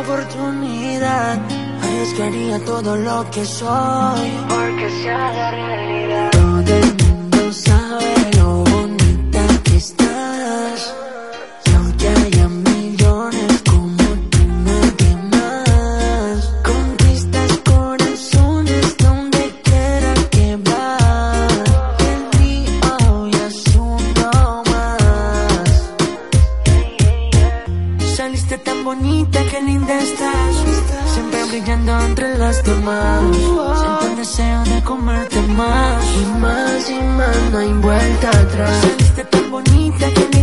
[0.09, 1.38] oportunidad.
[1.82, 4.30] Arriesgaría todo lo que soy.
[4.48, 6.30] Porque se haga realidad.
[6.30, 6.97] Todo
[32.68, 33.22] demás.
[33.36, 36.04] Siento el deseo de comerte más.
[36.20, 38.80] Y más y más, no hay vuelta atrás.
[38.80, 40.38] Saliste tan bonita, qué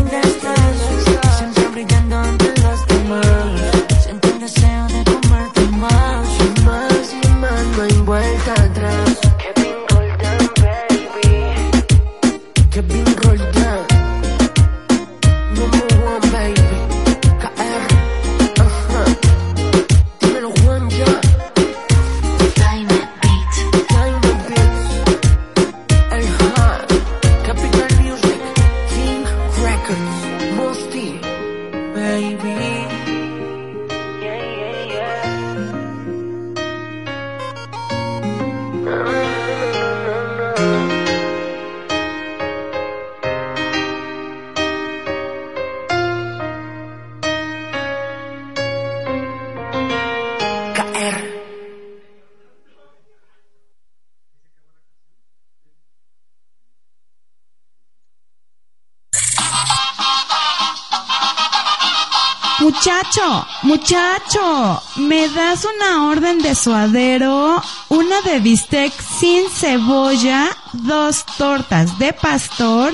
[63.65, 67.59] Muchacho, ¿me das una orden de suadero?
[67.89, 72.93] Una de bistec sin cebolla, dos tortas de pastor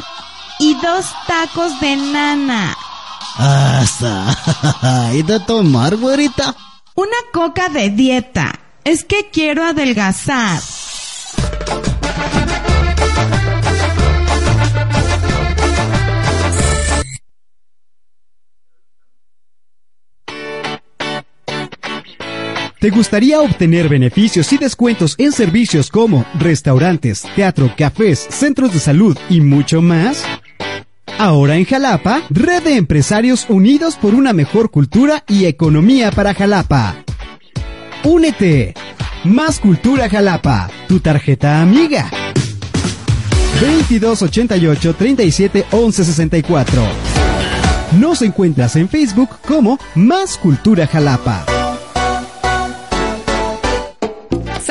[0.60, 2.78] y dos tacos de nana.
[3.38, 5.12] Hasta.
[5.14, 6.56] ¿Y de tomar, güerita?
[6.96, 8.58] Una coca de dieta.
[8.86, 10.62] Es que quiero adelgazar.
[22.82, 29.16] ¿Te gustaría obtener beneficios y descuentos en servicios como restaurantes, teatro, cafés, centros de salud
[29.30, 30.24] y mucho más?
[31.20, 36.96] Ahora en Jalapa, Red de Empresarios Unidos por una mejor cultura y economía para Jalapa.
[38.04, 38.74] Únete.
[39.26, 42.10] Más Cultura Jalapa, tu tarjeta amiga.
[43.62, 46.84] 2288 37 11 64.
[48.00, 51.61] Nos encuentras en Facebook como Más Cultura Jalapa.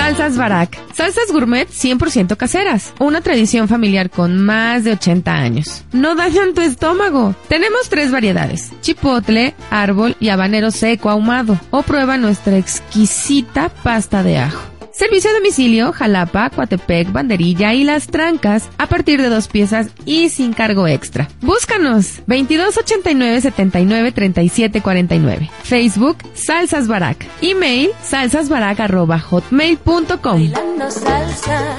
[0.00, 0.78] Salsas Barak.
[0.94, 2.94] Salsas gourmet 100% caseras.
[2.98, 5.84] Una tradición familiar con más de 80 años.
[5.92, 7.34] No dañan tu estómago.
[7.48, 8.72] Tenemos tres variedades.
[8.80, 11.60] Chipotle, árbol y habanero seco ahumado.
[11.70, 14.62] O prueba nuestra exquisita pasta de ajo.
[14.92, 20.28] Servicio a domicilio, Jalapa, Coatepec, Banderilla y Las Trancas a partir de dos piezas y
[20.30, 21.28] sin cargo extra.
[21.40, 25.50] Búscanos 2289 79 37 49.
[25.62, 27.24] Facebook Salsas Barak.
[27.40, 30.18] Email salsasbarak@hotmail.com.
[30.22, 31.76] Bailando salsa,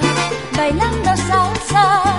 [0.56, 2.11] bailando salsa.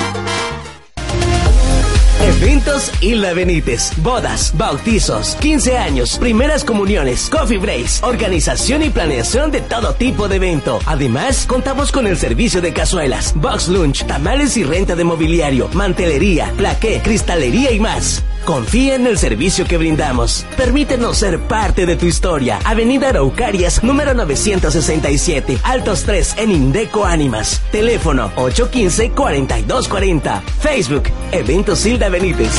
[2.43, 9.61] Eventos Isla Benítez, bodas, bautizos, 15 años, primeras comuniones, coffee breaks, organización y planeación de
[9.61, 10.81] todo tipo de evento.
[10.87, 16.53] Además, contamos con el servicio de cazuelas, box lunch, tamales y renta de mobiliario, mantelería,
[16.57, 18.25] plaqué, cristalería y más.
[18.45, 20.45] Confía en el servicio que brindamos.
[20.57, 22.59] Permítenos ser parte de tu historia.
[22.65, 27.63] Avenida Araucarias, número 967, Altos 3, en Indeco Ánimas.
[27.71, 30.43] Teléfono 815-4240.
[30.61, 32.51] Facebook, Eventos Hilda Benítez.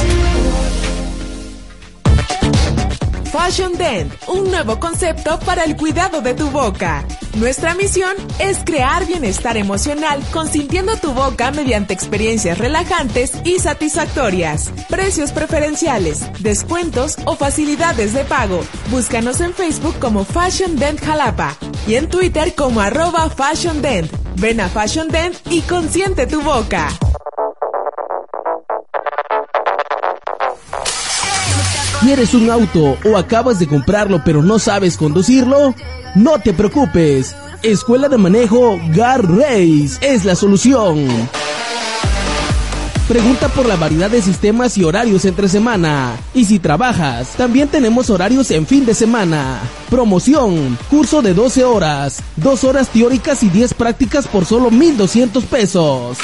[3.33, 7.03] Fashion Dent, un nuevo concepto para el cuidado de tu boca.
[7.33, 14.69] Nuestra misión es crear bienestar emocional consintiendo tu boca mediante experiencias relajantes y satisfactorias.
[14.87, 18.63] Precios preferenciales, descuentos o facilidades de pago.
[18.91, 21.57] Búscanos en Facebook como Fashion Dent Jalapa
[21.87, 24.11] y en Twitter como arroba Fashion Dent.
[24.35, 26.87] Ven a Fashion Dent y consiente tu boca.
[32.03, 35.73] ¿Quieres un auto o acabas de comprarlo pero no sabes conducirlo?
[36.15, 37.33] No te preocupes.
[37.61, 41.07] Escuela de Manejo Gar Race es la solución.
[43.07, 46.17] Pregunta por la variedad de sistemas y horarios entre semana.
[46.33, 49.61] Y si trabajas, también tenemos horarios en fin de semana.
[49.89, 56.17] Promoción, curso de 12 horas, 2 horas teóricas y 10 prácticas por solo 1,200 pesos.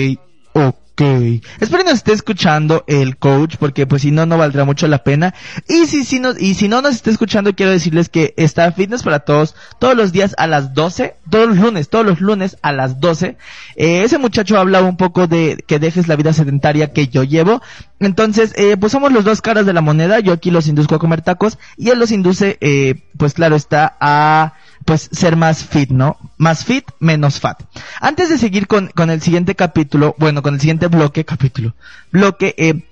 [0.95, 1.43] OK.
[1.59, 5.35] Espero nos esté escuchando el coach, porque pues si no, no valdrá mucho la pena.
[5.69, 9.03] Y si, si nos, y si no nos está escuchando, quiero decirles que está Fitness
[9.03, 12.71] para Todos todos los días a las 12, todos los lunes, todos los lunes a
[12.71, 13.37] las 12.
[13.75, 17.61] Eh, ese muchacho habla un poco de que dejes la vida sedentaria que yo llevo.
[17.99, 20.21] Entonces, eh, pues somos los dos caras de la moneda.
[20.21, 23.97] Yo aquí los induzco a comer tacos y él los induce, eh, pues claro está,
[23.99, 24.55] a
[24.85, 26.17] pues ser más fit, ¿no?
[26.37, 27.63] Más fit, menos fat.
[28.01, 31.75] Antes de seguir con, con el siguiente capítulo, bueno, con el siguiente bloque, capítulo,
[32.13, 32.83] bloque, eh,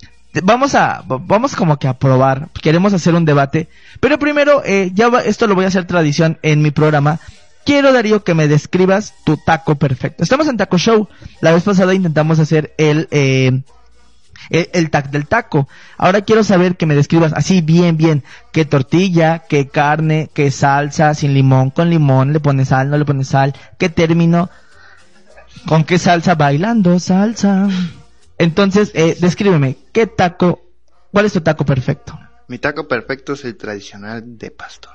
[0.42, 3.68] vamos a, vamos como que a probar, queremos hacer un debate,
[4.00, 7.20] pero primero, eh, ya va- esto lo voy a hacer tradición en mi programa,
[7.66, 10.22] quiero Darío que me describas tu taco perfecto.
[10.22, 11.08] Estamos en Taco Show,
[11.40, 13.60] la vez pasada intentamos hacer el, eh,
[14.50, 15.68] el, el tac del taco.
[15.96, 21.14] Ahora quiero saber que me describas así bien, bien, qué tortilla, qué carne, qué salsa,
[21.14, 24.50] sin limón, con limón, le pones sal, no le pones sal, qué término,
[25.66, 27.68] con qué salsa, bailando salsa.
[28.38, 30.62] Entonces, eh, descríbeme, qué taco,
[31.12, 32.18] cuál es tu taco perfecto.
[32.48, 34.92] Mi taco perfecto es el tradicional de pastor.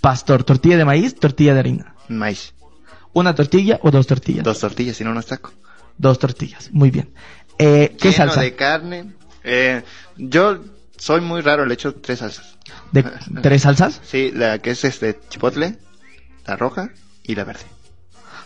[0.00, 1.94] Pastor, tortilla de maíz, tortilla de harina.
[2.08, 2.54] Maíz.
[3.12, 4.44] Una tortilla o dos tortillas.
[4.44, 5.52] Dos tortillas, si no, no es taco.
[5.96, 7.12] Dos tortillas, muy bien.
[7.58, 8.40] Eh, ¿Qué Lleno salsa?
[8.40, 9.12] de carne.
[9.44, 9.82] Eh,
[10.16, 10.58] yo
[10.96, 12.56] soy muy raro, le echo tres salsas.
[12.92, 13.02] ¿De
[13.42, 14.00] tres salsas?
[14.04, 15.78] Sí, la que es este chipotle,
[16.46, 16.90] la roja
[17.22, 17.64] y la verde.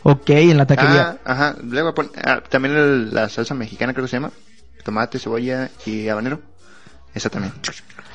[0.02, 1.18] Ok, en la taquería.
[1.24, 1.56] Ah, ajá.
[1.62, 4.30] Luego pon- ah, también el- la salsa mexicana creo que se llama.
[4.84, 6.40] Tomate, cebolla y habanero.
[7.14, 7.52] Esa también.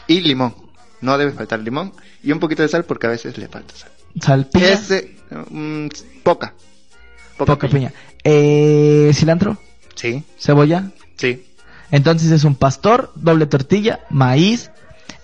[0.07, 0.55] Y limón.
[1.01, 1.93] No debe faltar limón.
[2.23, 3.91] Y un poquito de sal porque a veces le falta sal.
[4.21, 5.15] Sal, piña, Ese,
[5.49, 5.87] mm,
[6.23, 6.53] poca.
[7.37, 7.91] poca piña.
[8.23, 9.57] Eh, cilantro,
[9.95, 10.91] Sí, cebolla.
[11.17, 11.45] sí.
[11.91, 14.71] Entonces es un pastor, doble tortilla, maíz,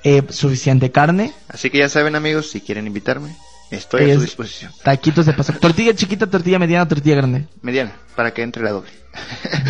[0.03, 3.35] eh, suficiente carne, Así que ya saben amigos, si quieren invitarme,
[3.71, 4.71] estoy a su Es- disposición.
[4.83, 5.57] taquitos de pastor.
[5.57, 7.47] Tortilla chiquita, tortilla mediana, tortilla grande.
[7.63, 8.91] Mediana, para que entre la doble.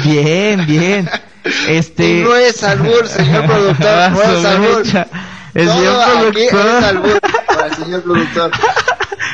[0.03, 1.09] Bien, bien.
[1.69, 2.21] Este...
[2.21, 4.83] No es albur, señor productor, no es albur.
[5.53, 6.83] El Todo señor aquí es productor.
[6.83, 8.51] albur para el señor productor.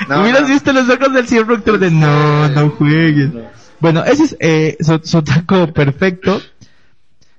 [0.07, 0.47] No, Hubieras no.
[0.47, 3.30] visto los ojos del señor productor de no, no juegues.
[3.80, 6.41] Bueno, ese es eh, su, su taco perfecto.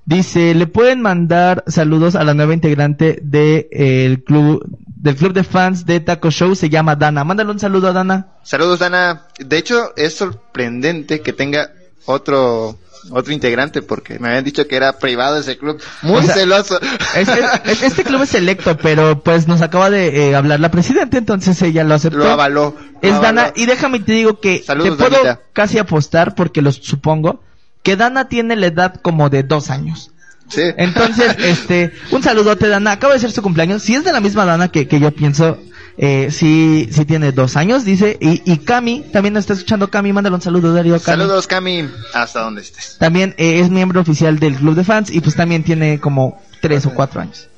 [0.07, 5.43] Dice, le pueden mandar saludos a la nueva integrante de, eh, club, del club de
[5.43, 7.25] fans de Taco Show, se llama Dana.
[7.25, 8.29] Mándale un saludo a Dana.
[8.45, 9.27] Saludos, Dana.
[9.39, 11.73] De hecho, es sorprendente que tenga
[12.05, 12.79] otro
[13.11, 15.81] otro integrante porque me habían dicho que era privado ese club.
[16.03, 16.79] Muy O sea, celoso.
[17.15, 17.29] Es-
[17.65, 21.61] es- este club es selecto, pero pues nos acaba de eh, hablar la presidenta, entonces
[21.63, 22.19] ella lo aceptó.
[22.19, 22.75] Lo avaló.
[23.03, 25.41] Es Dana, y déjame te digo que Saludos, te puedo Danita.
[25.53, 27.43] casi apostar, porque lo supongo,
[27.83, 30.11] que Dana tiene la edad como de dos años.
[30.49, 30.63] Sí.
[30.77, 34.45] Entonces, este, un saludote Dana, acaba de ser su cumpleaños, si es de la misma
[34.45, 35.59] Dana que, que yo pienso,
[35.99, 40.13] eh, sí, sí tiene dos años, dice, y, y Cami, también nos está escuchando Cami,
[40.13, 41.19] mándale un saludo Darío Cami.
[41.19, 42.97] Saludos, Cami, hasta donde estés.
[42.99, 46.85] También eh, es miembro oficial del club de fans y pues también tiene como tres
[46.85, 47.49] o cuatro años.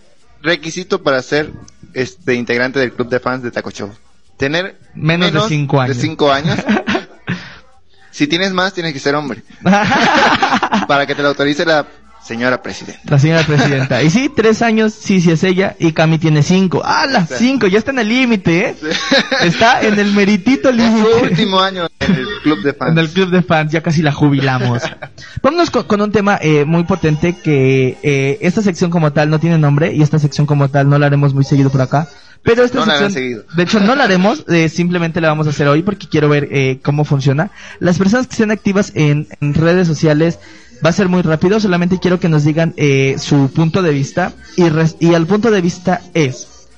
[0.40, 1.50] Requisito para ser
[1.94, 3.90] este integrante del club de fans de Taco Show.
[4.36, 5.96] Tener Menos de cinco años.
[5.96, 6.58] De cinco años.
[8.12, 9.42] si tienes más, tienes que ser hombre.
[10.86, 11.84] para que te lo autorice la
[12.28, 13.00] señora presidenta.
[13.06, 14.02] La señora presidenta.
[14.02, 15.74] Y sí, tres años, sí, sí es ella.
[15.78, 16.82] Y Cami tiene cinco.
[16.84, 17.66] ¡Ah, las cinco!
[17.66, 18.74] Ya está en el límite, ¿eh?
[19.42, 21.08] Está en el meritito Su límite.
[21.22, 22.92] último año en el club de fans.
[22.92, 24.82] En el club de fans, ya casi la jubilamos.
[25.42, 29.40] Vámonos con, con un tema eh, muy potente que eh, esta sección como tal no
[29.40, 32.08] tiene nombre y esta sección como tal no la haremos muy seguido por acá.
[32.42, 33.44] Pero esta No sección, seguido.
[33.56, 36.48] de hecho no la haremos, eh, simplemente la vamos a hacer hoy porque quiero ver
[36.52, 37.50] eh, cómo funciona.
[37.80, 40.38] Las personas que estén activas en, en redes sociales
[40.84, 44.32] va a ser muy rápido, solamente quiero que nos digan eh, su punto de vista
[44.56, 46.68] y, res- y el punto de vista es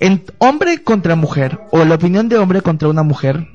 [0.00, 3.48] en hombre contra mujer o la opinión de hombre contra una mujer,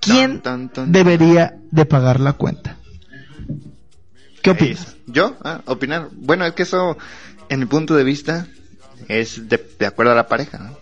[0.00, 0.90] ¿quién Tan, tan.
[0.92, 2.76] debería de pagar la cuenta?
[4.42, 4.96] ¿Qué opinas?
[5.06, 5.36] ¿Yo?
[5.42, 6.08] Ah, opinar.
[6.12, 6.96] Bueno, es que eso,
[7.48, 8.46] en mi punto de vista,
[9.08, 10.76] es de, de acuerdo a la pareja, ¿no?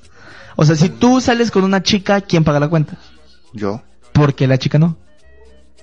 [0.57, 2.97] O sea, si tú sales con una chica, ¿quién paga la cuenta?
[3.53, 3.82] Yo.
[4.12, 4.97] Porque la chica no.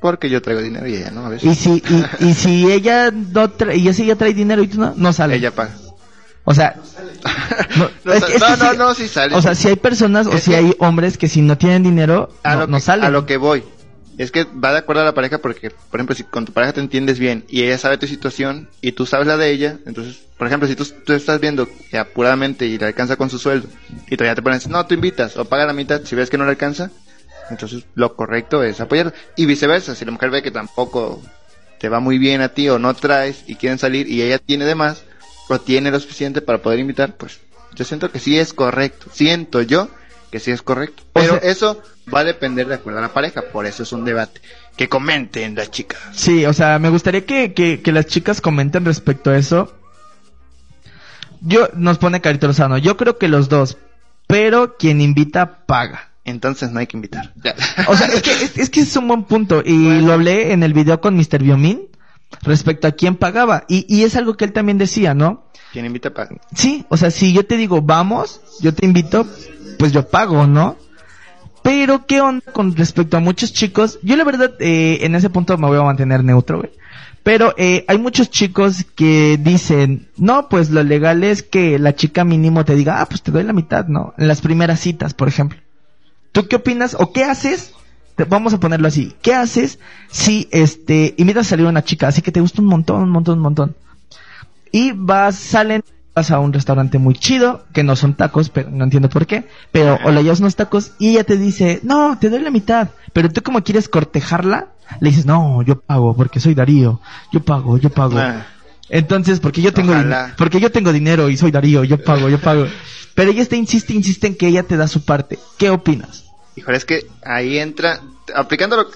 [0.02, 1.49] Porque yo traigo dinero y ella no, a veces.
[1.49, 1.84] Y si,
[2.20, 5.14] y, y si ella no trae, y si ella trae dinero y tú no, no
[5.14, 5.36] sale.
[5.36, 5.76] Ella paga.
[6.43, 6.76] O sea,
[7.78, 9.36] no, No, es que- es no, que no, sí sale.
[9.36, 11.84] O sea, si hay personas o Es si que- hay hombres que si no tienen
[11.84, 13.06] dinero, a, no, lo no que, salen.
[13.06, 13.64] a lo que voy.
[14.18, 16.74] Es que va de acuerdo a la pareja porque, por ejemplo, si con tu pareja
[16.74, 20.20] te entiendes bien y ella sabe tu situación y tú sabes la de ella, entonces,
[20.38, 23.68] por ejemplo, si tú, tú estás viendo que apuradamente y le alcanza con su sueldo
[24.10, 26.43] y todavía te pones, no, tú invitas o paga la mitad si ves que no
[26.45, 26.91] le alcanza,
[27.49, 29.13] entonces lo correcto es apoyar.
[29.35, 31.21] Y viceversa, si la mujer ve que tampoco
[31.79, 34.65] te va muy bien a ti o no traes y quieren salir y ella tiene
[34.65, 35.03] de más
[35.49, 37.39] o tiene lo suficiente para poder invitar, pues
[37.75, 39.07] yo siento que sí es correcto.
[39.11, 39.89] Siento yo
[40.31, 41.03] que sí es correcto.
[41.13, 41.81] Pero eso
[42.13, 44.41] va a depender de acuerdo a la pareja, por eso es un debate.
[44.77, 45.99] Que comenten las chicas.
[46.13, 49.73] Sí, o sea, me gustaría que, que, que las chicas comenten respecto a eso.
[51.41, 53.77] Yo, nos pone Carito Lozano, yo creo que los dos,
[54.27, 56.11] pero quien invita paga.
[56.32, 57.34] Entonces no hay que invitar.
[57.43, 57.55] Ya.
[57.88, 59.61] O sea, es que es, es que es un buen punto.
[59.63, 61.43] Y lo hablé en el video con Mr.
[61.43, 61.82] Biomin
[62.41, 63.65] respecto a quién pagaba.
[63.67, 65.45] Y, y es algo que él también decía, ¿no?
[65.71, 66.36] Quien invita paga.
[66.53, 69.25] Sí, o sea, si yo te digo, vamos, yo te invito,
[69.77, 70.77] pues yo pago, ¿no?
[71.63, 73.99] Pero, ¿qué onda con respecto a muchos chicos?
[74.01, 76.71] Yo la verdad, eh, en ese punto me voy a mantener neutro, güey.
[77.23, 82.23] Pero eh, hay muchos chicos que dicen, no, pues lo legal es que la chica
[82.23, 84.15] mínimo te diga, ah, pues te doy la mitad, ¿no?
[84.17, 85.59] En las primeras citas, por ejemplo.
[86.32, 87.73] ¿Tú qué opinas o qué haces?
[88.15, 89.13] Te- vamos a ponerlo así.
[89.21, 89.79] ¿Qué haces
[90.09, 93.09] si, este, invitas a salir a una chica, así que te gusta un montón, un
[93.09, 93.75] montón, un montón?
[94.71, 95.84] Y vas, salen,
[96.15, 99.45] vas a un restaurante muy chido, que no son tacos, pero no entiendo por qué,
[99.71, 102.89] pero o le llevas unos tacos y ella te dice, no, te doy la mitad,
[103.13, 104.69] pero tú como quieres cortejarla,
[104.99, 107.01] le dices, no, yo pago porque soy Darío,
[107.32, 108.17] yo pago, yo pago.
[108.17, 108.45] Ah.
[108.89, 109.93] Entonces, porque yo tengo,
[110.38, 112.65] porque yo tengo dinero y soy Darío, yo pago, yo pago.
[113.15, 115.38] Pero ella está insiste, insiste en que ella te da su parte.
[115.57, 116.20] ¿Qué opinas?
[116.56, 118.02] Híjole, es que ahí entra,
[118.36, 118.89] aplicando lo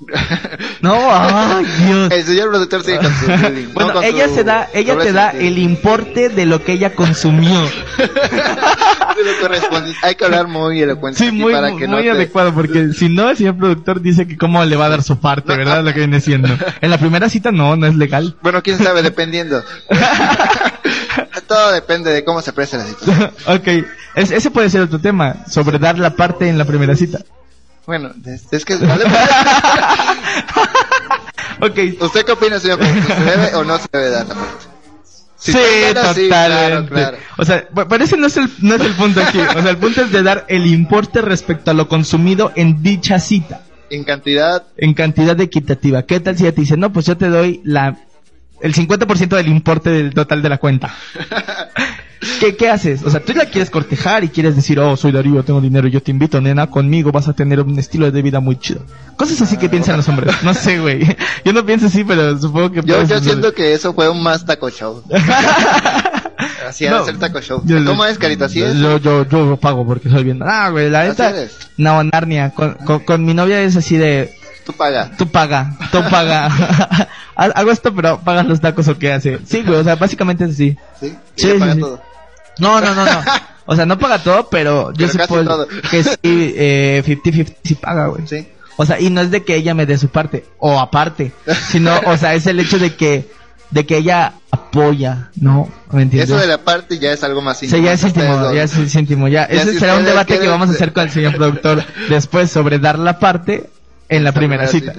[0.80, 2.12] No, ay, Dios.
[2.12, 4.96] El señor productor sigue con su building, Bueno, no con ella su se da, ella
[4.96, 7.60] te da el importe de lo que ella consumió.
[10.02, 12.92] Hay que hablar muy elocuente Sí, muy, para muy, que no muy te- adecuado, porque
[12.92, 15.82] si no, el señor productor dice que cómo le va a dar su parte, ¿verdad?
[15.82, 16.48] Lo que viene siendo.
[16.80, 18.36] En la primera cita no, no es legal.
[18.42, 19.62] Bueno, quién sabe, dependiendo.
[21.48, 23.30] Todo depende de cómo se presta la situación.
[23.46, 23.68] ok,
[24.14, 27.18] es- ese puede ser otro tema, sobre dar la parte en la primera cita.
[27.88, 28.10] Bueno,
[28.52, 28.74] es, que...
[28.78, 28.80] ok.
[32.02, 32.78] ¿Usted qué opina, señor?
[32.84, 34.34] ¿Se debe o no se debe dar la?
[35.36, 35.58] Si sí,
[35.88, 36.28] totalmente.
[36.28, 37.16] claro, claro.
[37.38, 39.38] O sea, pa- pero ese no es el, no es el punto aquí.
[39.38, 43.18] O sea, el punto es de dar el importe respecto a lo consumido en dicha
[43.20, 43.62] cita.
[43.88, 46.02] En cantidad, En cantidad equitativa.
[46.02, 47.96] ¿Qué tal si ella te dice, no, pues yo te doy la,
[48.60, 50.94] el 50% del importe del total de la cuenta?
[52.40, 53.02] ¿Qué, ¿Qué haces?
[53.04, 56.02] O sea, tú la quieres cortejar y quieres decir, oh, soy Darío, tengo dinero, yo
[56.02, 58.80] te invito, nena, conmigo vas a tener un estilo de vida muy chido.
[59.16, 60.34] Cosas así que piensan los hombres.
[60.42, 61.16] No sé, güey.
[61.44, 62.82] Yo no pienso así, pero supongo que...
[62.84, 65.02] yo, yo siento que eso fue un más taco show.
[66.68, 67.06] Así No.
[67.06, 67.62] el taco show.
[67.64, 68.44] Yo- ¿Cómo es, Carito?
[68.44, 68.74] Así es.
[68.76, 70.40] Yo, yo, yo pago porque soy bien.
[70.44, 71.32] Ah, güey, la neta.
[71.76, 72.50] No, Narnia.
[72.50, 74.34] Con, con, con mi novia es así de.
[74.66, 75.10] Tú paga.
[75.16, 76.48] Tú paga, tú paga.
[77.40, 79.38] Ha- Hago esto, pero pagas los tacos o qué hace.
[79.46, 80.76] Sí, güey, o sea, básicamente es así.
[81.00, 81.14] ¿Sí?
[81.36, 81.80] Sí, Ella sí, paga sí.
[81.80, 82.02] todo.
[82.58, 83.22] No, no, no, no.
[83.66, 87.74] O sea, no paga todo, pero yo Pero casi supongo que sí, eh, 50-50 sí
[87.74, 88.26] paga, güey.
[88.26, 88.48] Sí.
[88.76, 91.32] O sea, y no es de que ella me dé su parte, o aparte,
[91.68, 93.28] sino, o sea, es el hecho de que,
[93.70, 95.68] de que ella apoya, ¿no?
[95.90, 96.30] ¿Me entiendes?
[96.30, 97.84] Eso de la parte ya es algo más Sí, íntimo.
[97.84, 99.48] ya es íntimo, ya es, íntimo, ya.
[99.48, 102.50] Ya Ese si será un debate que vamos a hacer con el señor productor después
[102.50, 103.68] sobre dar la parte
[104.08, 104.94] en la primera cita.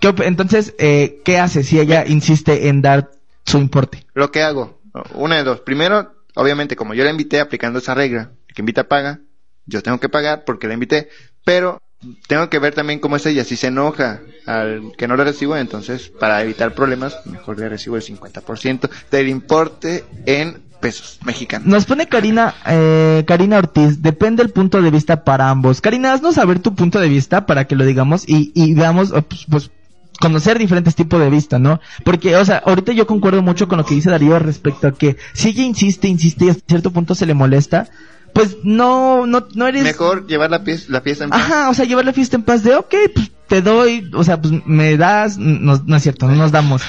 [0.00, 3.10] ¿Qué entonces, eh, ¿qué hace si ella insiste en dar
[3.44, 4.06] su importe?
[4.14, 4.78] Lo que hago,
[5.14, 5.60] una de dos.
[5.60, 9.20] Primero, obviamente, como yo la invité aplicando esa regla, el que invita paga,
[9.66, 11.08] yo tengo que pagar porque la invité,
[11.44, 11.82] pero
[12.28, 13.44] tengo que ver también cómo es ella.
[13.44, 17.96] Si se enoja al que no le recibo, entonces, para evitar problemas, mejor le recibo
[17.96, 21.66] el 50% del importe en pesos mexicanos.
[21.66, 25.80] Nos pone Karina, eh, Karina Ortiz, depende el punto de vista para ambos.
[25.80, 29.22] Karina, haznos saber tu punto de vista para que lo digamos y, y veamos, eh,
[29.22, 29.70] pues, pues,
[30.16, 31.80] conocer diferentes tipos de vista, ¿no?
[32.04, 35.16] Porque, o sea, ahorita yo concuerdo mucho con lo que dice Darío respecto a que
[35.32, 37.88] si ella insiste, insiste y hasta cierto punto se le molesta,
[38.32, 39.82] pues no, no, no eres...
[39.82, 41.40] Mejor llevar la, pieza, la pieza en paz.
[41.40, 44.40] Ajá, o sea, llevar la fiesta en paz de, ok, pues te doy, o sea,
[44.40, 46.82] pues me das, no, no es cierto, no nos damos.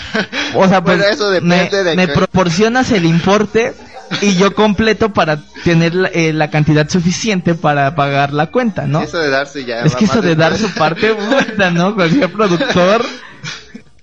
[0.56, 3.74] O sea, pues Bueno, eso me, depende de me que- proporcionas el importe
[4.22, 9.02] y yo completo para tener la, eh, la cantidad suficiente para pagar la cuenta, ¿no?
[9.02, 9.82] Eso de darse ya.
[9.82, 11.96] es que eso de dar su parte, puta, ¿no?
[11.96, 13.06] Cualquier productor.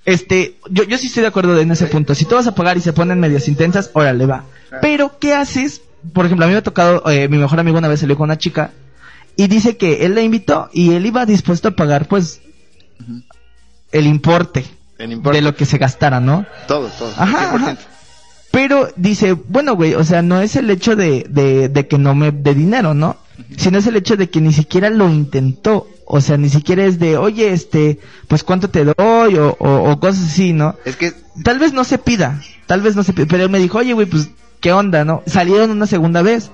[0.05, 2.15] Este, yo, yo sí estoy de acuerdo en ese punto.
[2.15, 4.45] Si tú vas a pagar y se ponen medias intensas, órale, va.
[4.83, 5.81] Pero, ¿qué haces?
[6.13, 8.25] Por ejemplo, a mí me ha tocado, eh, mi mejor amigo una vez salió con
[8.25, 8.73] una chica
[9.37, 12.41] y dice que él la invitó y él iba dispuesto a pagar, pues,
[13.93, 14.65] el importe
[14.99, 15.39] El importe.
[15.39, 16.45] de lo que se gastara, ¿no?
[16.69, 17.13] Todo, todo.
[17.17, 17.57] Ajá, 100%.
[17.57, 17.77] ajá.
[18.55, 22.15] Pero dice, bueno, güey, o sea, no es el hecho de, de, de que no
[22.15, 23.17] me dé dinero, ¿no?
[23.57, 25.89] Sino es el hecho de que ni siquiera lo intentó.
[26.07, 27.99] O sea, ni siquiera es de, oye, este,
[28.29, 30.77] pues cuánto te doy o, o, o cosas así, ¿no?
[30.85, 33.59] Es que Tal vez no se pida, tal vez no se pida, pero él me
[33.59, 34.31] dijo, oye, güey, pues,
[34.61, 35.23] ¿qué onda, no?
[35.27, 36.51] Salieron una segunda vez.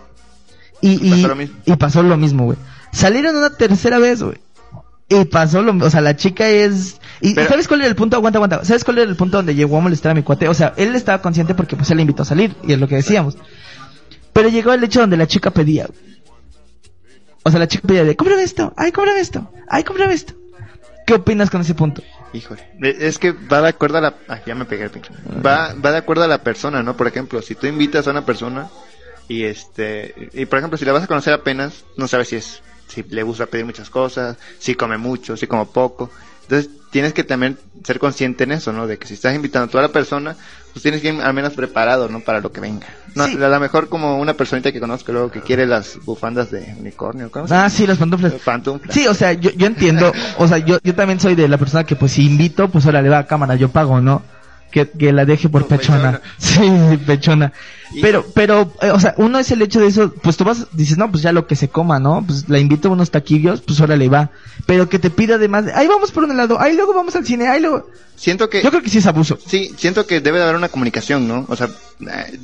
[0.81, 1.57] Y, y, pasó lo mismo.
[1.67, 2.59] y pasó lo mismo, güey.
[2.93, 4.39] Salieron una tercera vez, güey.
[5.11, 7.01] Y pasó lo o sea, la chica es...
[7.21, 8.17] ¿Y Pero- sabes cuál era el punto?
[8.17, 8.65] Aguanta, aguanta.
[8.65, 10.49] ¿Sabes cuál era el punto donde llegó a molestar a mi cuate?
[10.49, 12.87] O sea, él estaba consciente porque pues él le invitó a salir, y es lo
[12.87, 13.37] que decíamos.
[14.33, 15.89] Pero llegó el hecho donde la chica pedía.
[17.43, 20.35] O sea, la chica pedía de, cómprame esto, ay, cómprame esto, ay, cómprame esto.
[21.07, 22.03] ¿Qué opinas con ese punto?
[22.33, 24.15] Híjole, es que va de acuerdo a la...
[24.29, 25.11] Ah, ya me pegué el pinche.
[25.45, 26.97] Va, va de acuerdo a la persona, ¿no?
[26.97, 28.69] Por ejemplo, si tú invitas a una persona
[29.27, 30.31] y este...
[30.35, 32.63] Y por ejemplo, si la vas a conocer apenas, no sabes si es...
[32.91, 36.11] Si le gusta pedir muchas cosas, si come mucho, si come poco.
[36.43, 38.87] Entonces tienes que también ser consciente en eso, ¿no?
[38.87, 40.37] De que si estás invitando a toda la persona,
[40.73, 42.21] pues tienes que ir al menos preparado, ¿no?
[42.21, 42.87] Para lo que venga.
[43.15, 46.75] No, A lo mejor como una personita que conozco luego que quiere las bufandas de
[46.79, 47.31] unicornio.
[47.31, 48.33] ¿cómo se Ah, sí, las pantuflas.
[48.45, 48.95] Pantuflas.
[48.95, 51.85] Sí, o sea, yo, yo entiendo, o sea, yo, yo también soy de la persona
[51.85, 54.23] que pues si invito, pues ahora le va a cámara, yo pago, ¿no?
[54.71, 56.21] Que, que la deje por pechona.
[56.39, 57.53] Sí, pechona.
[58.01, 60.99] Pero, pero, eh, o sea, uno es el hecho de eso, pues tú vas, dices,
[60.99, 62.25] no, pues ya lo que se coma, ¿no?
[62.27, 64.31] Pues la invito a unos taquillos, pues ahora le va.
[64.67, 67.49] Pero que te pida además, ahí vamos por un lado, ahí luego vamos al cine,
[67.49, 67.89] ahí luego.
[68.21, 68.63] Siento que...
[68.63, 69.39] Yo creo que sí es abuso.
[69.47, 71.47] Sí, siento que debe de haber una comunicación, ¿no?
[71.49, 71.71] O sea,
[72.01, 72.39] eh,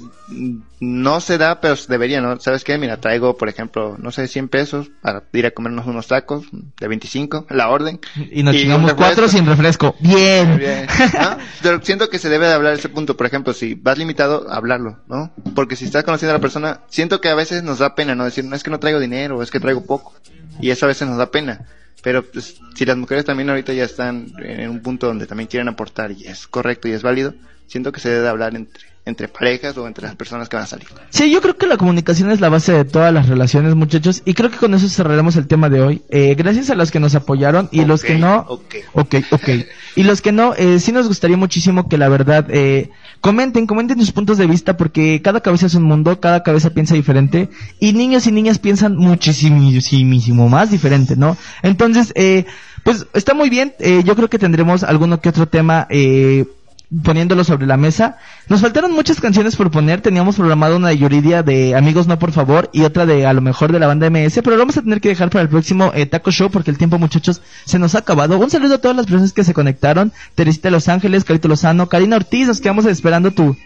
[0.81, 2.41] no se da, pero debería, ¿no?
[2.41, 2.79] ¿Sabes qué?
[2.79, 6.89] Mira, traigo, por ejemplo, no sé, 100 pesos para ir a comernos unos tacos de
[6.89, 8.01] 25, la orden.
[8.33, 9.95] Y nos un chingamos cuatro sin refresco.
[10.01, 10.57] Bien.
[10.57, 10.87] Bien.
[11.13, 11.37] ¿no?
[11.63, 13.17] Pero siento que se debe de hablar ese punto.
[13.17, 15.33] Por ejemplo, si vas limitado, hablarlo, ¿no?
[15.55, 18.25] Porque si estás conociendo a la persona, siento que a veces nos da pena, ¿no?
[18.25, 20.15] Decir, no es que no traigo dinero, es que traigo poco.
[20.61, 21.67] Y eso a veces nos da pena.
[22.03, 25.69] Pero pues, si las mujeres también ahorita ya están en un punto donde también quieren
[25.69, 27.35] aportar y es correcto y es válido,
[27.67, 30.65] siento que se debe de hablar entre, entre parejas o entre las personas que van
[30.65, 30.87] a salir.
[31.11, 34.35] Sí, yo creo que la comunicación es la base de todas las relaciones, muchachos, y
[34.35, 36.03] creo que con eso cerraremos el tema de hoy.
[36.09, 38.75] Eh, gracias a los que nos apoyaron y los que no, Ok.
[38.95, 39.49] ok, ok,
[39.95, 42.91] y los que no, eh, sí nos gustaría muchísimo que la verdad, eh,
[43.21, 46.95] comenten, comenten sus puntos de vista, porque cada cabeza es un mundo, cada cabeza piensa
[46.95, 47.49] diferente,
[47.81, 51.37] y niños y niñas piensan muchísimo más diferente, ¿no?
[51.63, 52.45] Entonces, eh,
[52.85, 56.45] pues está muy bien, eh, yo creo que tendremos alguno que otro tema, eh,
[57.03, 58.19] poniéndolo sobre la mesa.
[58.49, 60.01] Nos faltaron muchas canciones por poner.
[60.01, 63.41] Teníamos programado una de Yuridia de Amigos No Por Favor y otra de a lo
[63.41, 65.93] mejor de la banda MS, pero lo vamos a tener que dejar para el próximo
[65.95, 68.39] eh, Taco Show porque el tiempo, muchachos, se nos ha acabado.
[68.39, 70.13] Un saludo a todas las personas que se conectaron.
[70.35, 73.57] Teresita Los Ángeles, Carito Lozano, Karina Ortiz, nos quedamos esperando tu,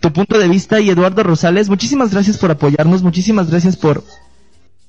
[0.00, 1.68] tu punto de vista y Eduardo Rosales.
[1.68, 4.04] Muchísimas gracias por apoyarnos, muchísimas gracias por,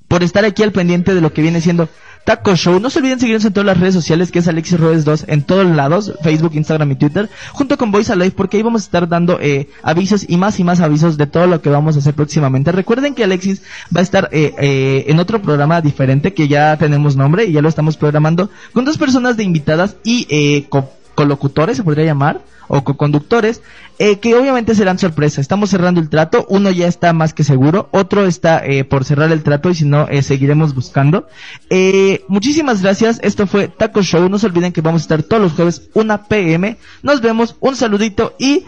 [0.08, 1.88] por estar aquí al pendiente de lo que viene siendo
[2.28, 2.82] Taco Show.
[2.82, 5.44] No se olviden seguirnos en todas las redes sociales, que es Alexis Rodes 2, en
[5.44, 9.08] todos lados, Facebook, Instagram y Twitter, junto con Voice Alive, porque ahí vamos a estar
[9.08, 12.16] dando eh, avisos y más y más avisos de todo lo que vamos a hacer
[12.16, 12.74] próximamente.
[12.74, 13.62] Recuerden que Alexis
[13.96, 17.62] va a estar eh, eh, en otro programa diferente, que ya tenemos nombre y ya
[17.62, 20.68] lo estamos programando, con dos personas de invitadas y eh,
[21.18, 23.64] colocutores, se podría llamar, o co-conductores,
[23.98, 25.42] eh, que obviamente serán sorpresa.
[25.42, 29.32] Estamos cerrando el trato, uno ya está más que seguro, otro está eh, por cerrar
[29.32, 31.28] el trato y si no, eh, seguiremos buscando.
[32.28, 35.54] Muchísimas gracias, esto fue Taco Show, no se olviden que vamos a estar todos los
[35.54, 38.64] jueves 1 pm, nos vemos, un saludito y...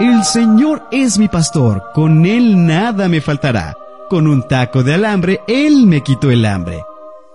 [0.00, 3.76] El Señor es mi pastor, con Él nada me faltará.
[4.08, 6.82] Con un taco de alambre, Él me quitó el hambre.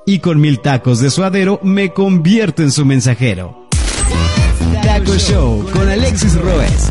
[0.03, 3.68] Y con mil tacos de suadero, me convierto en su mensajero.
[4.82, 6.89] Taco Show con Alexis Roes.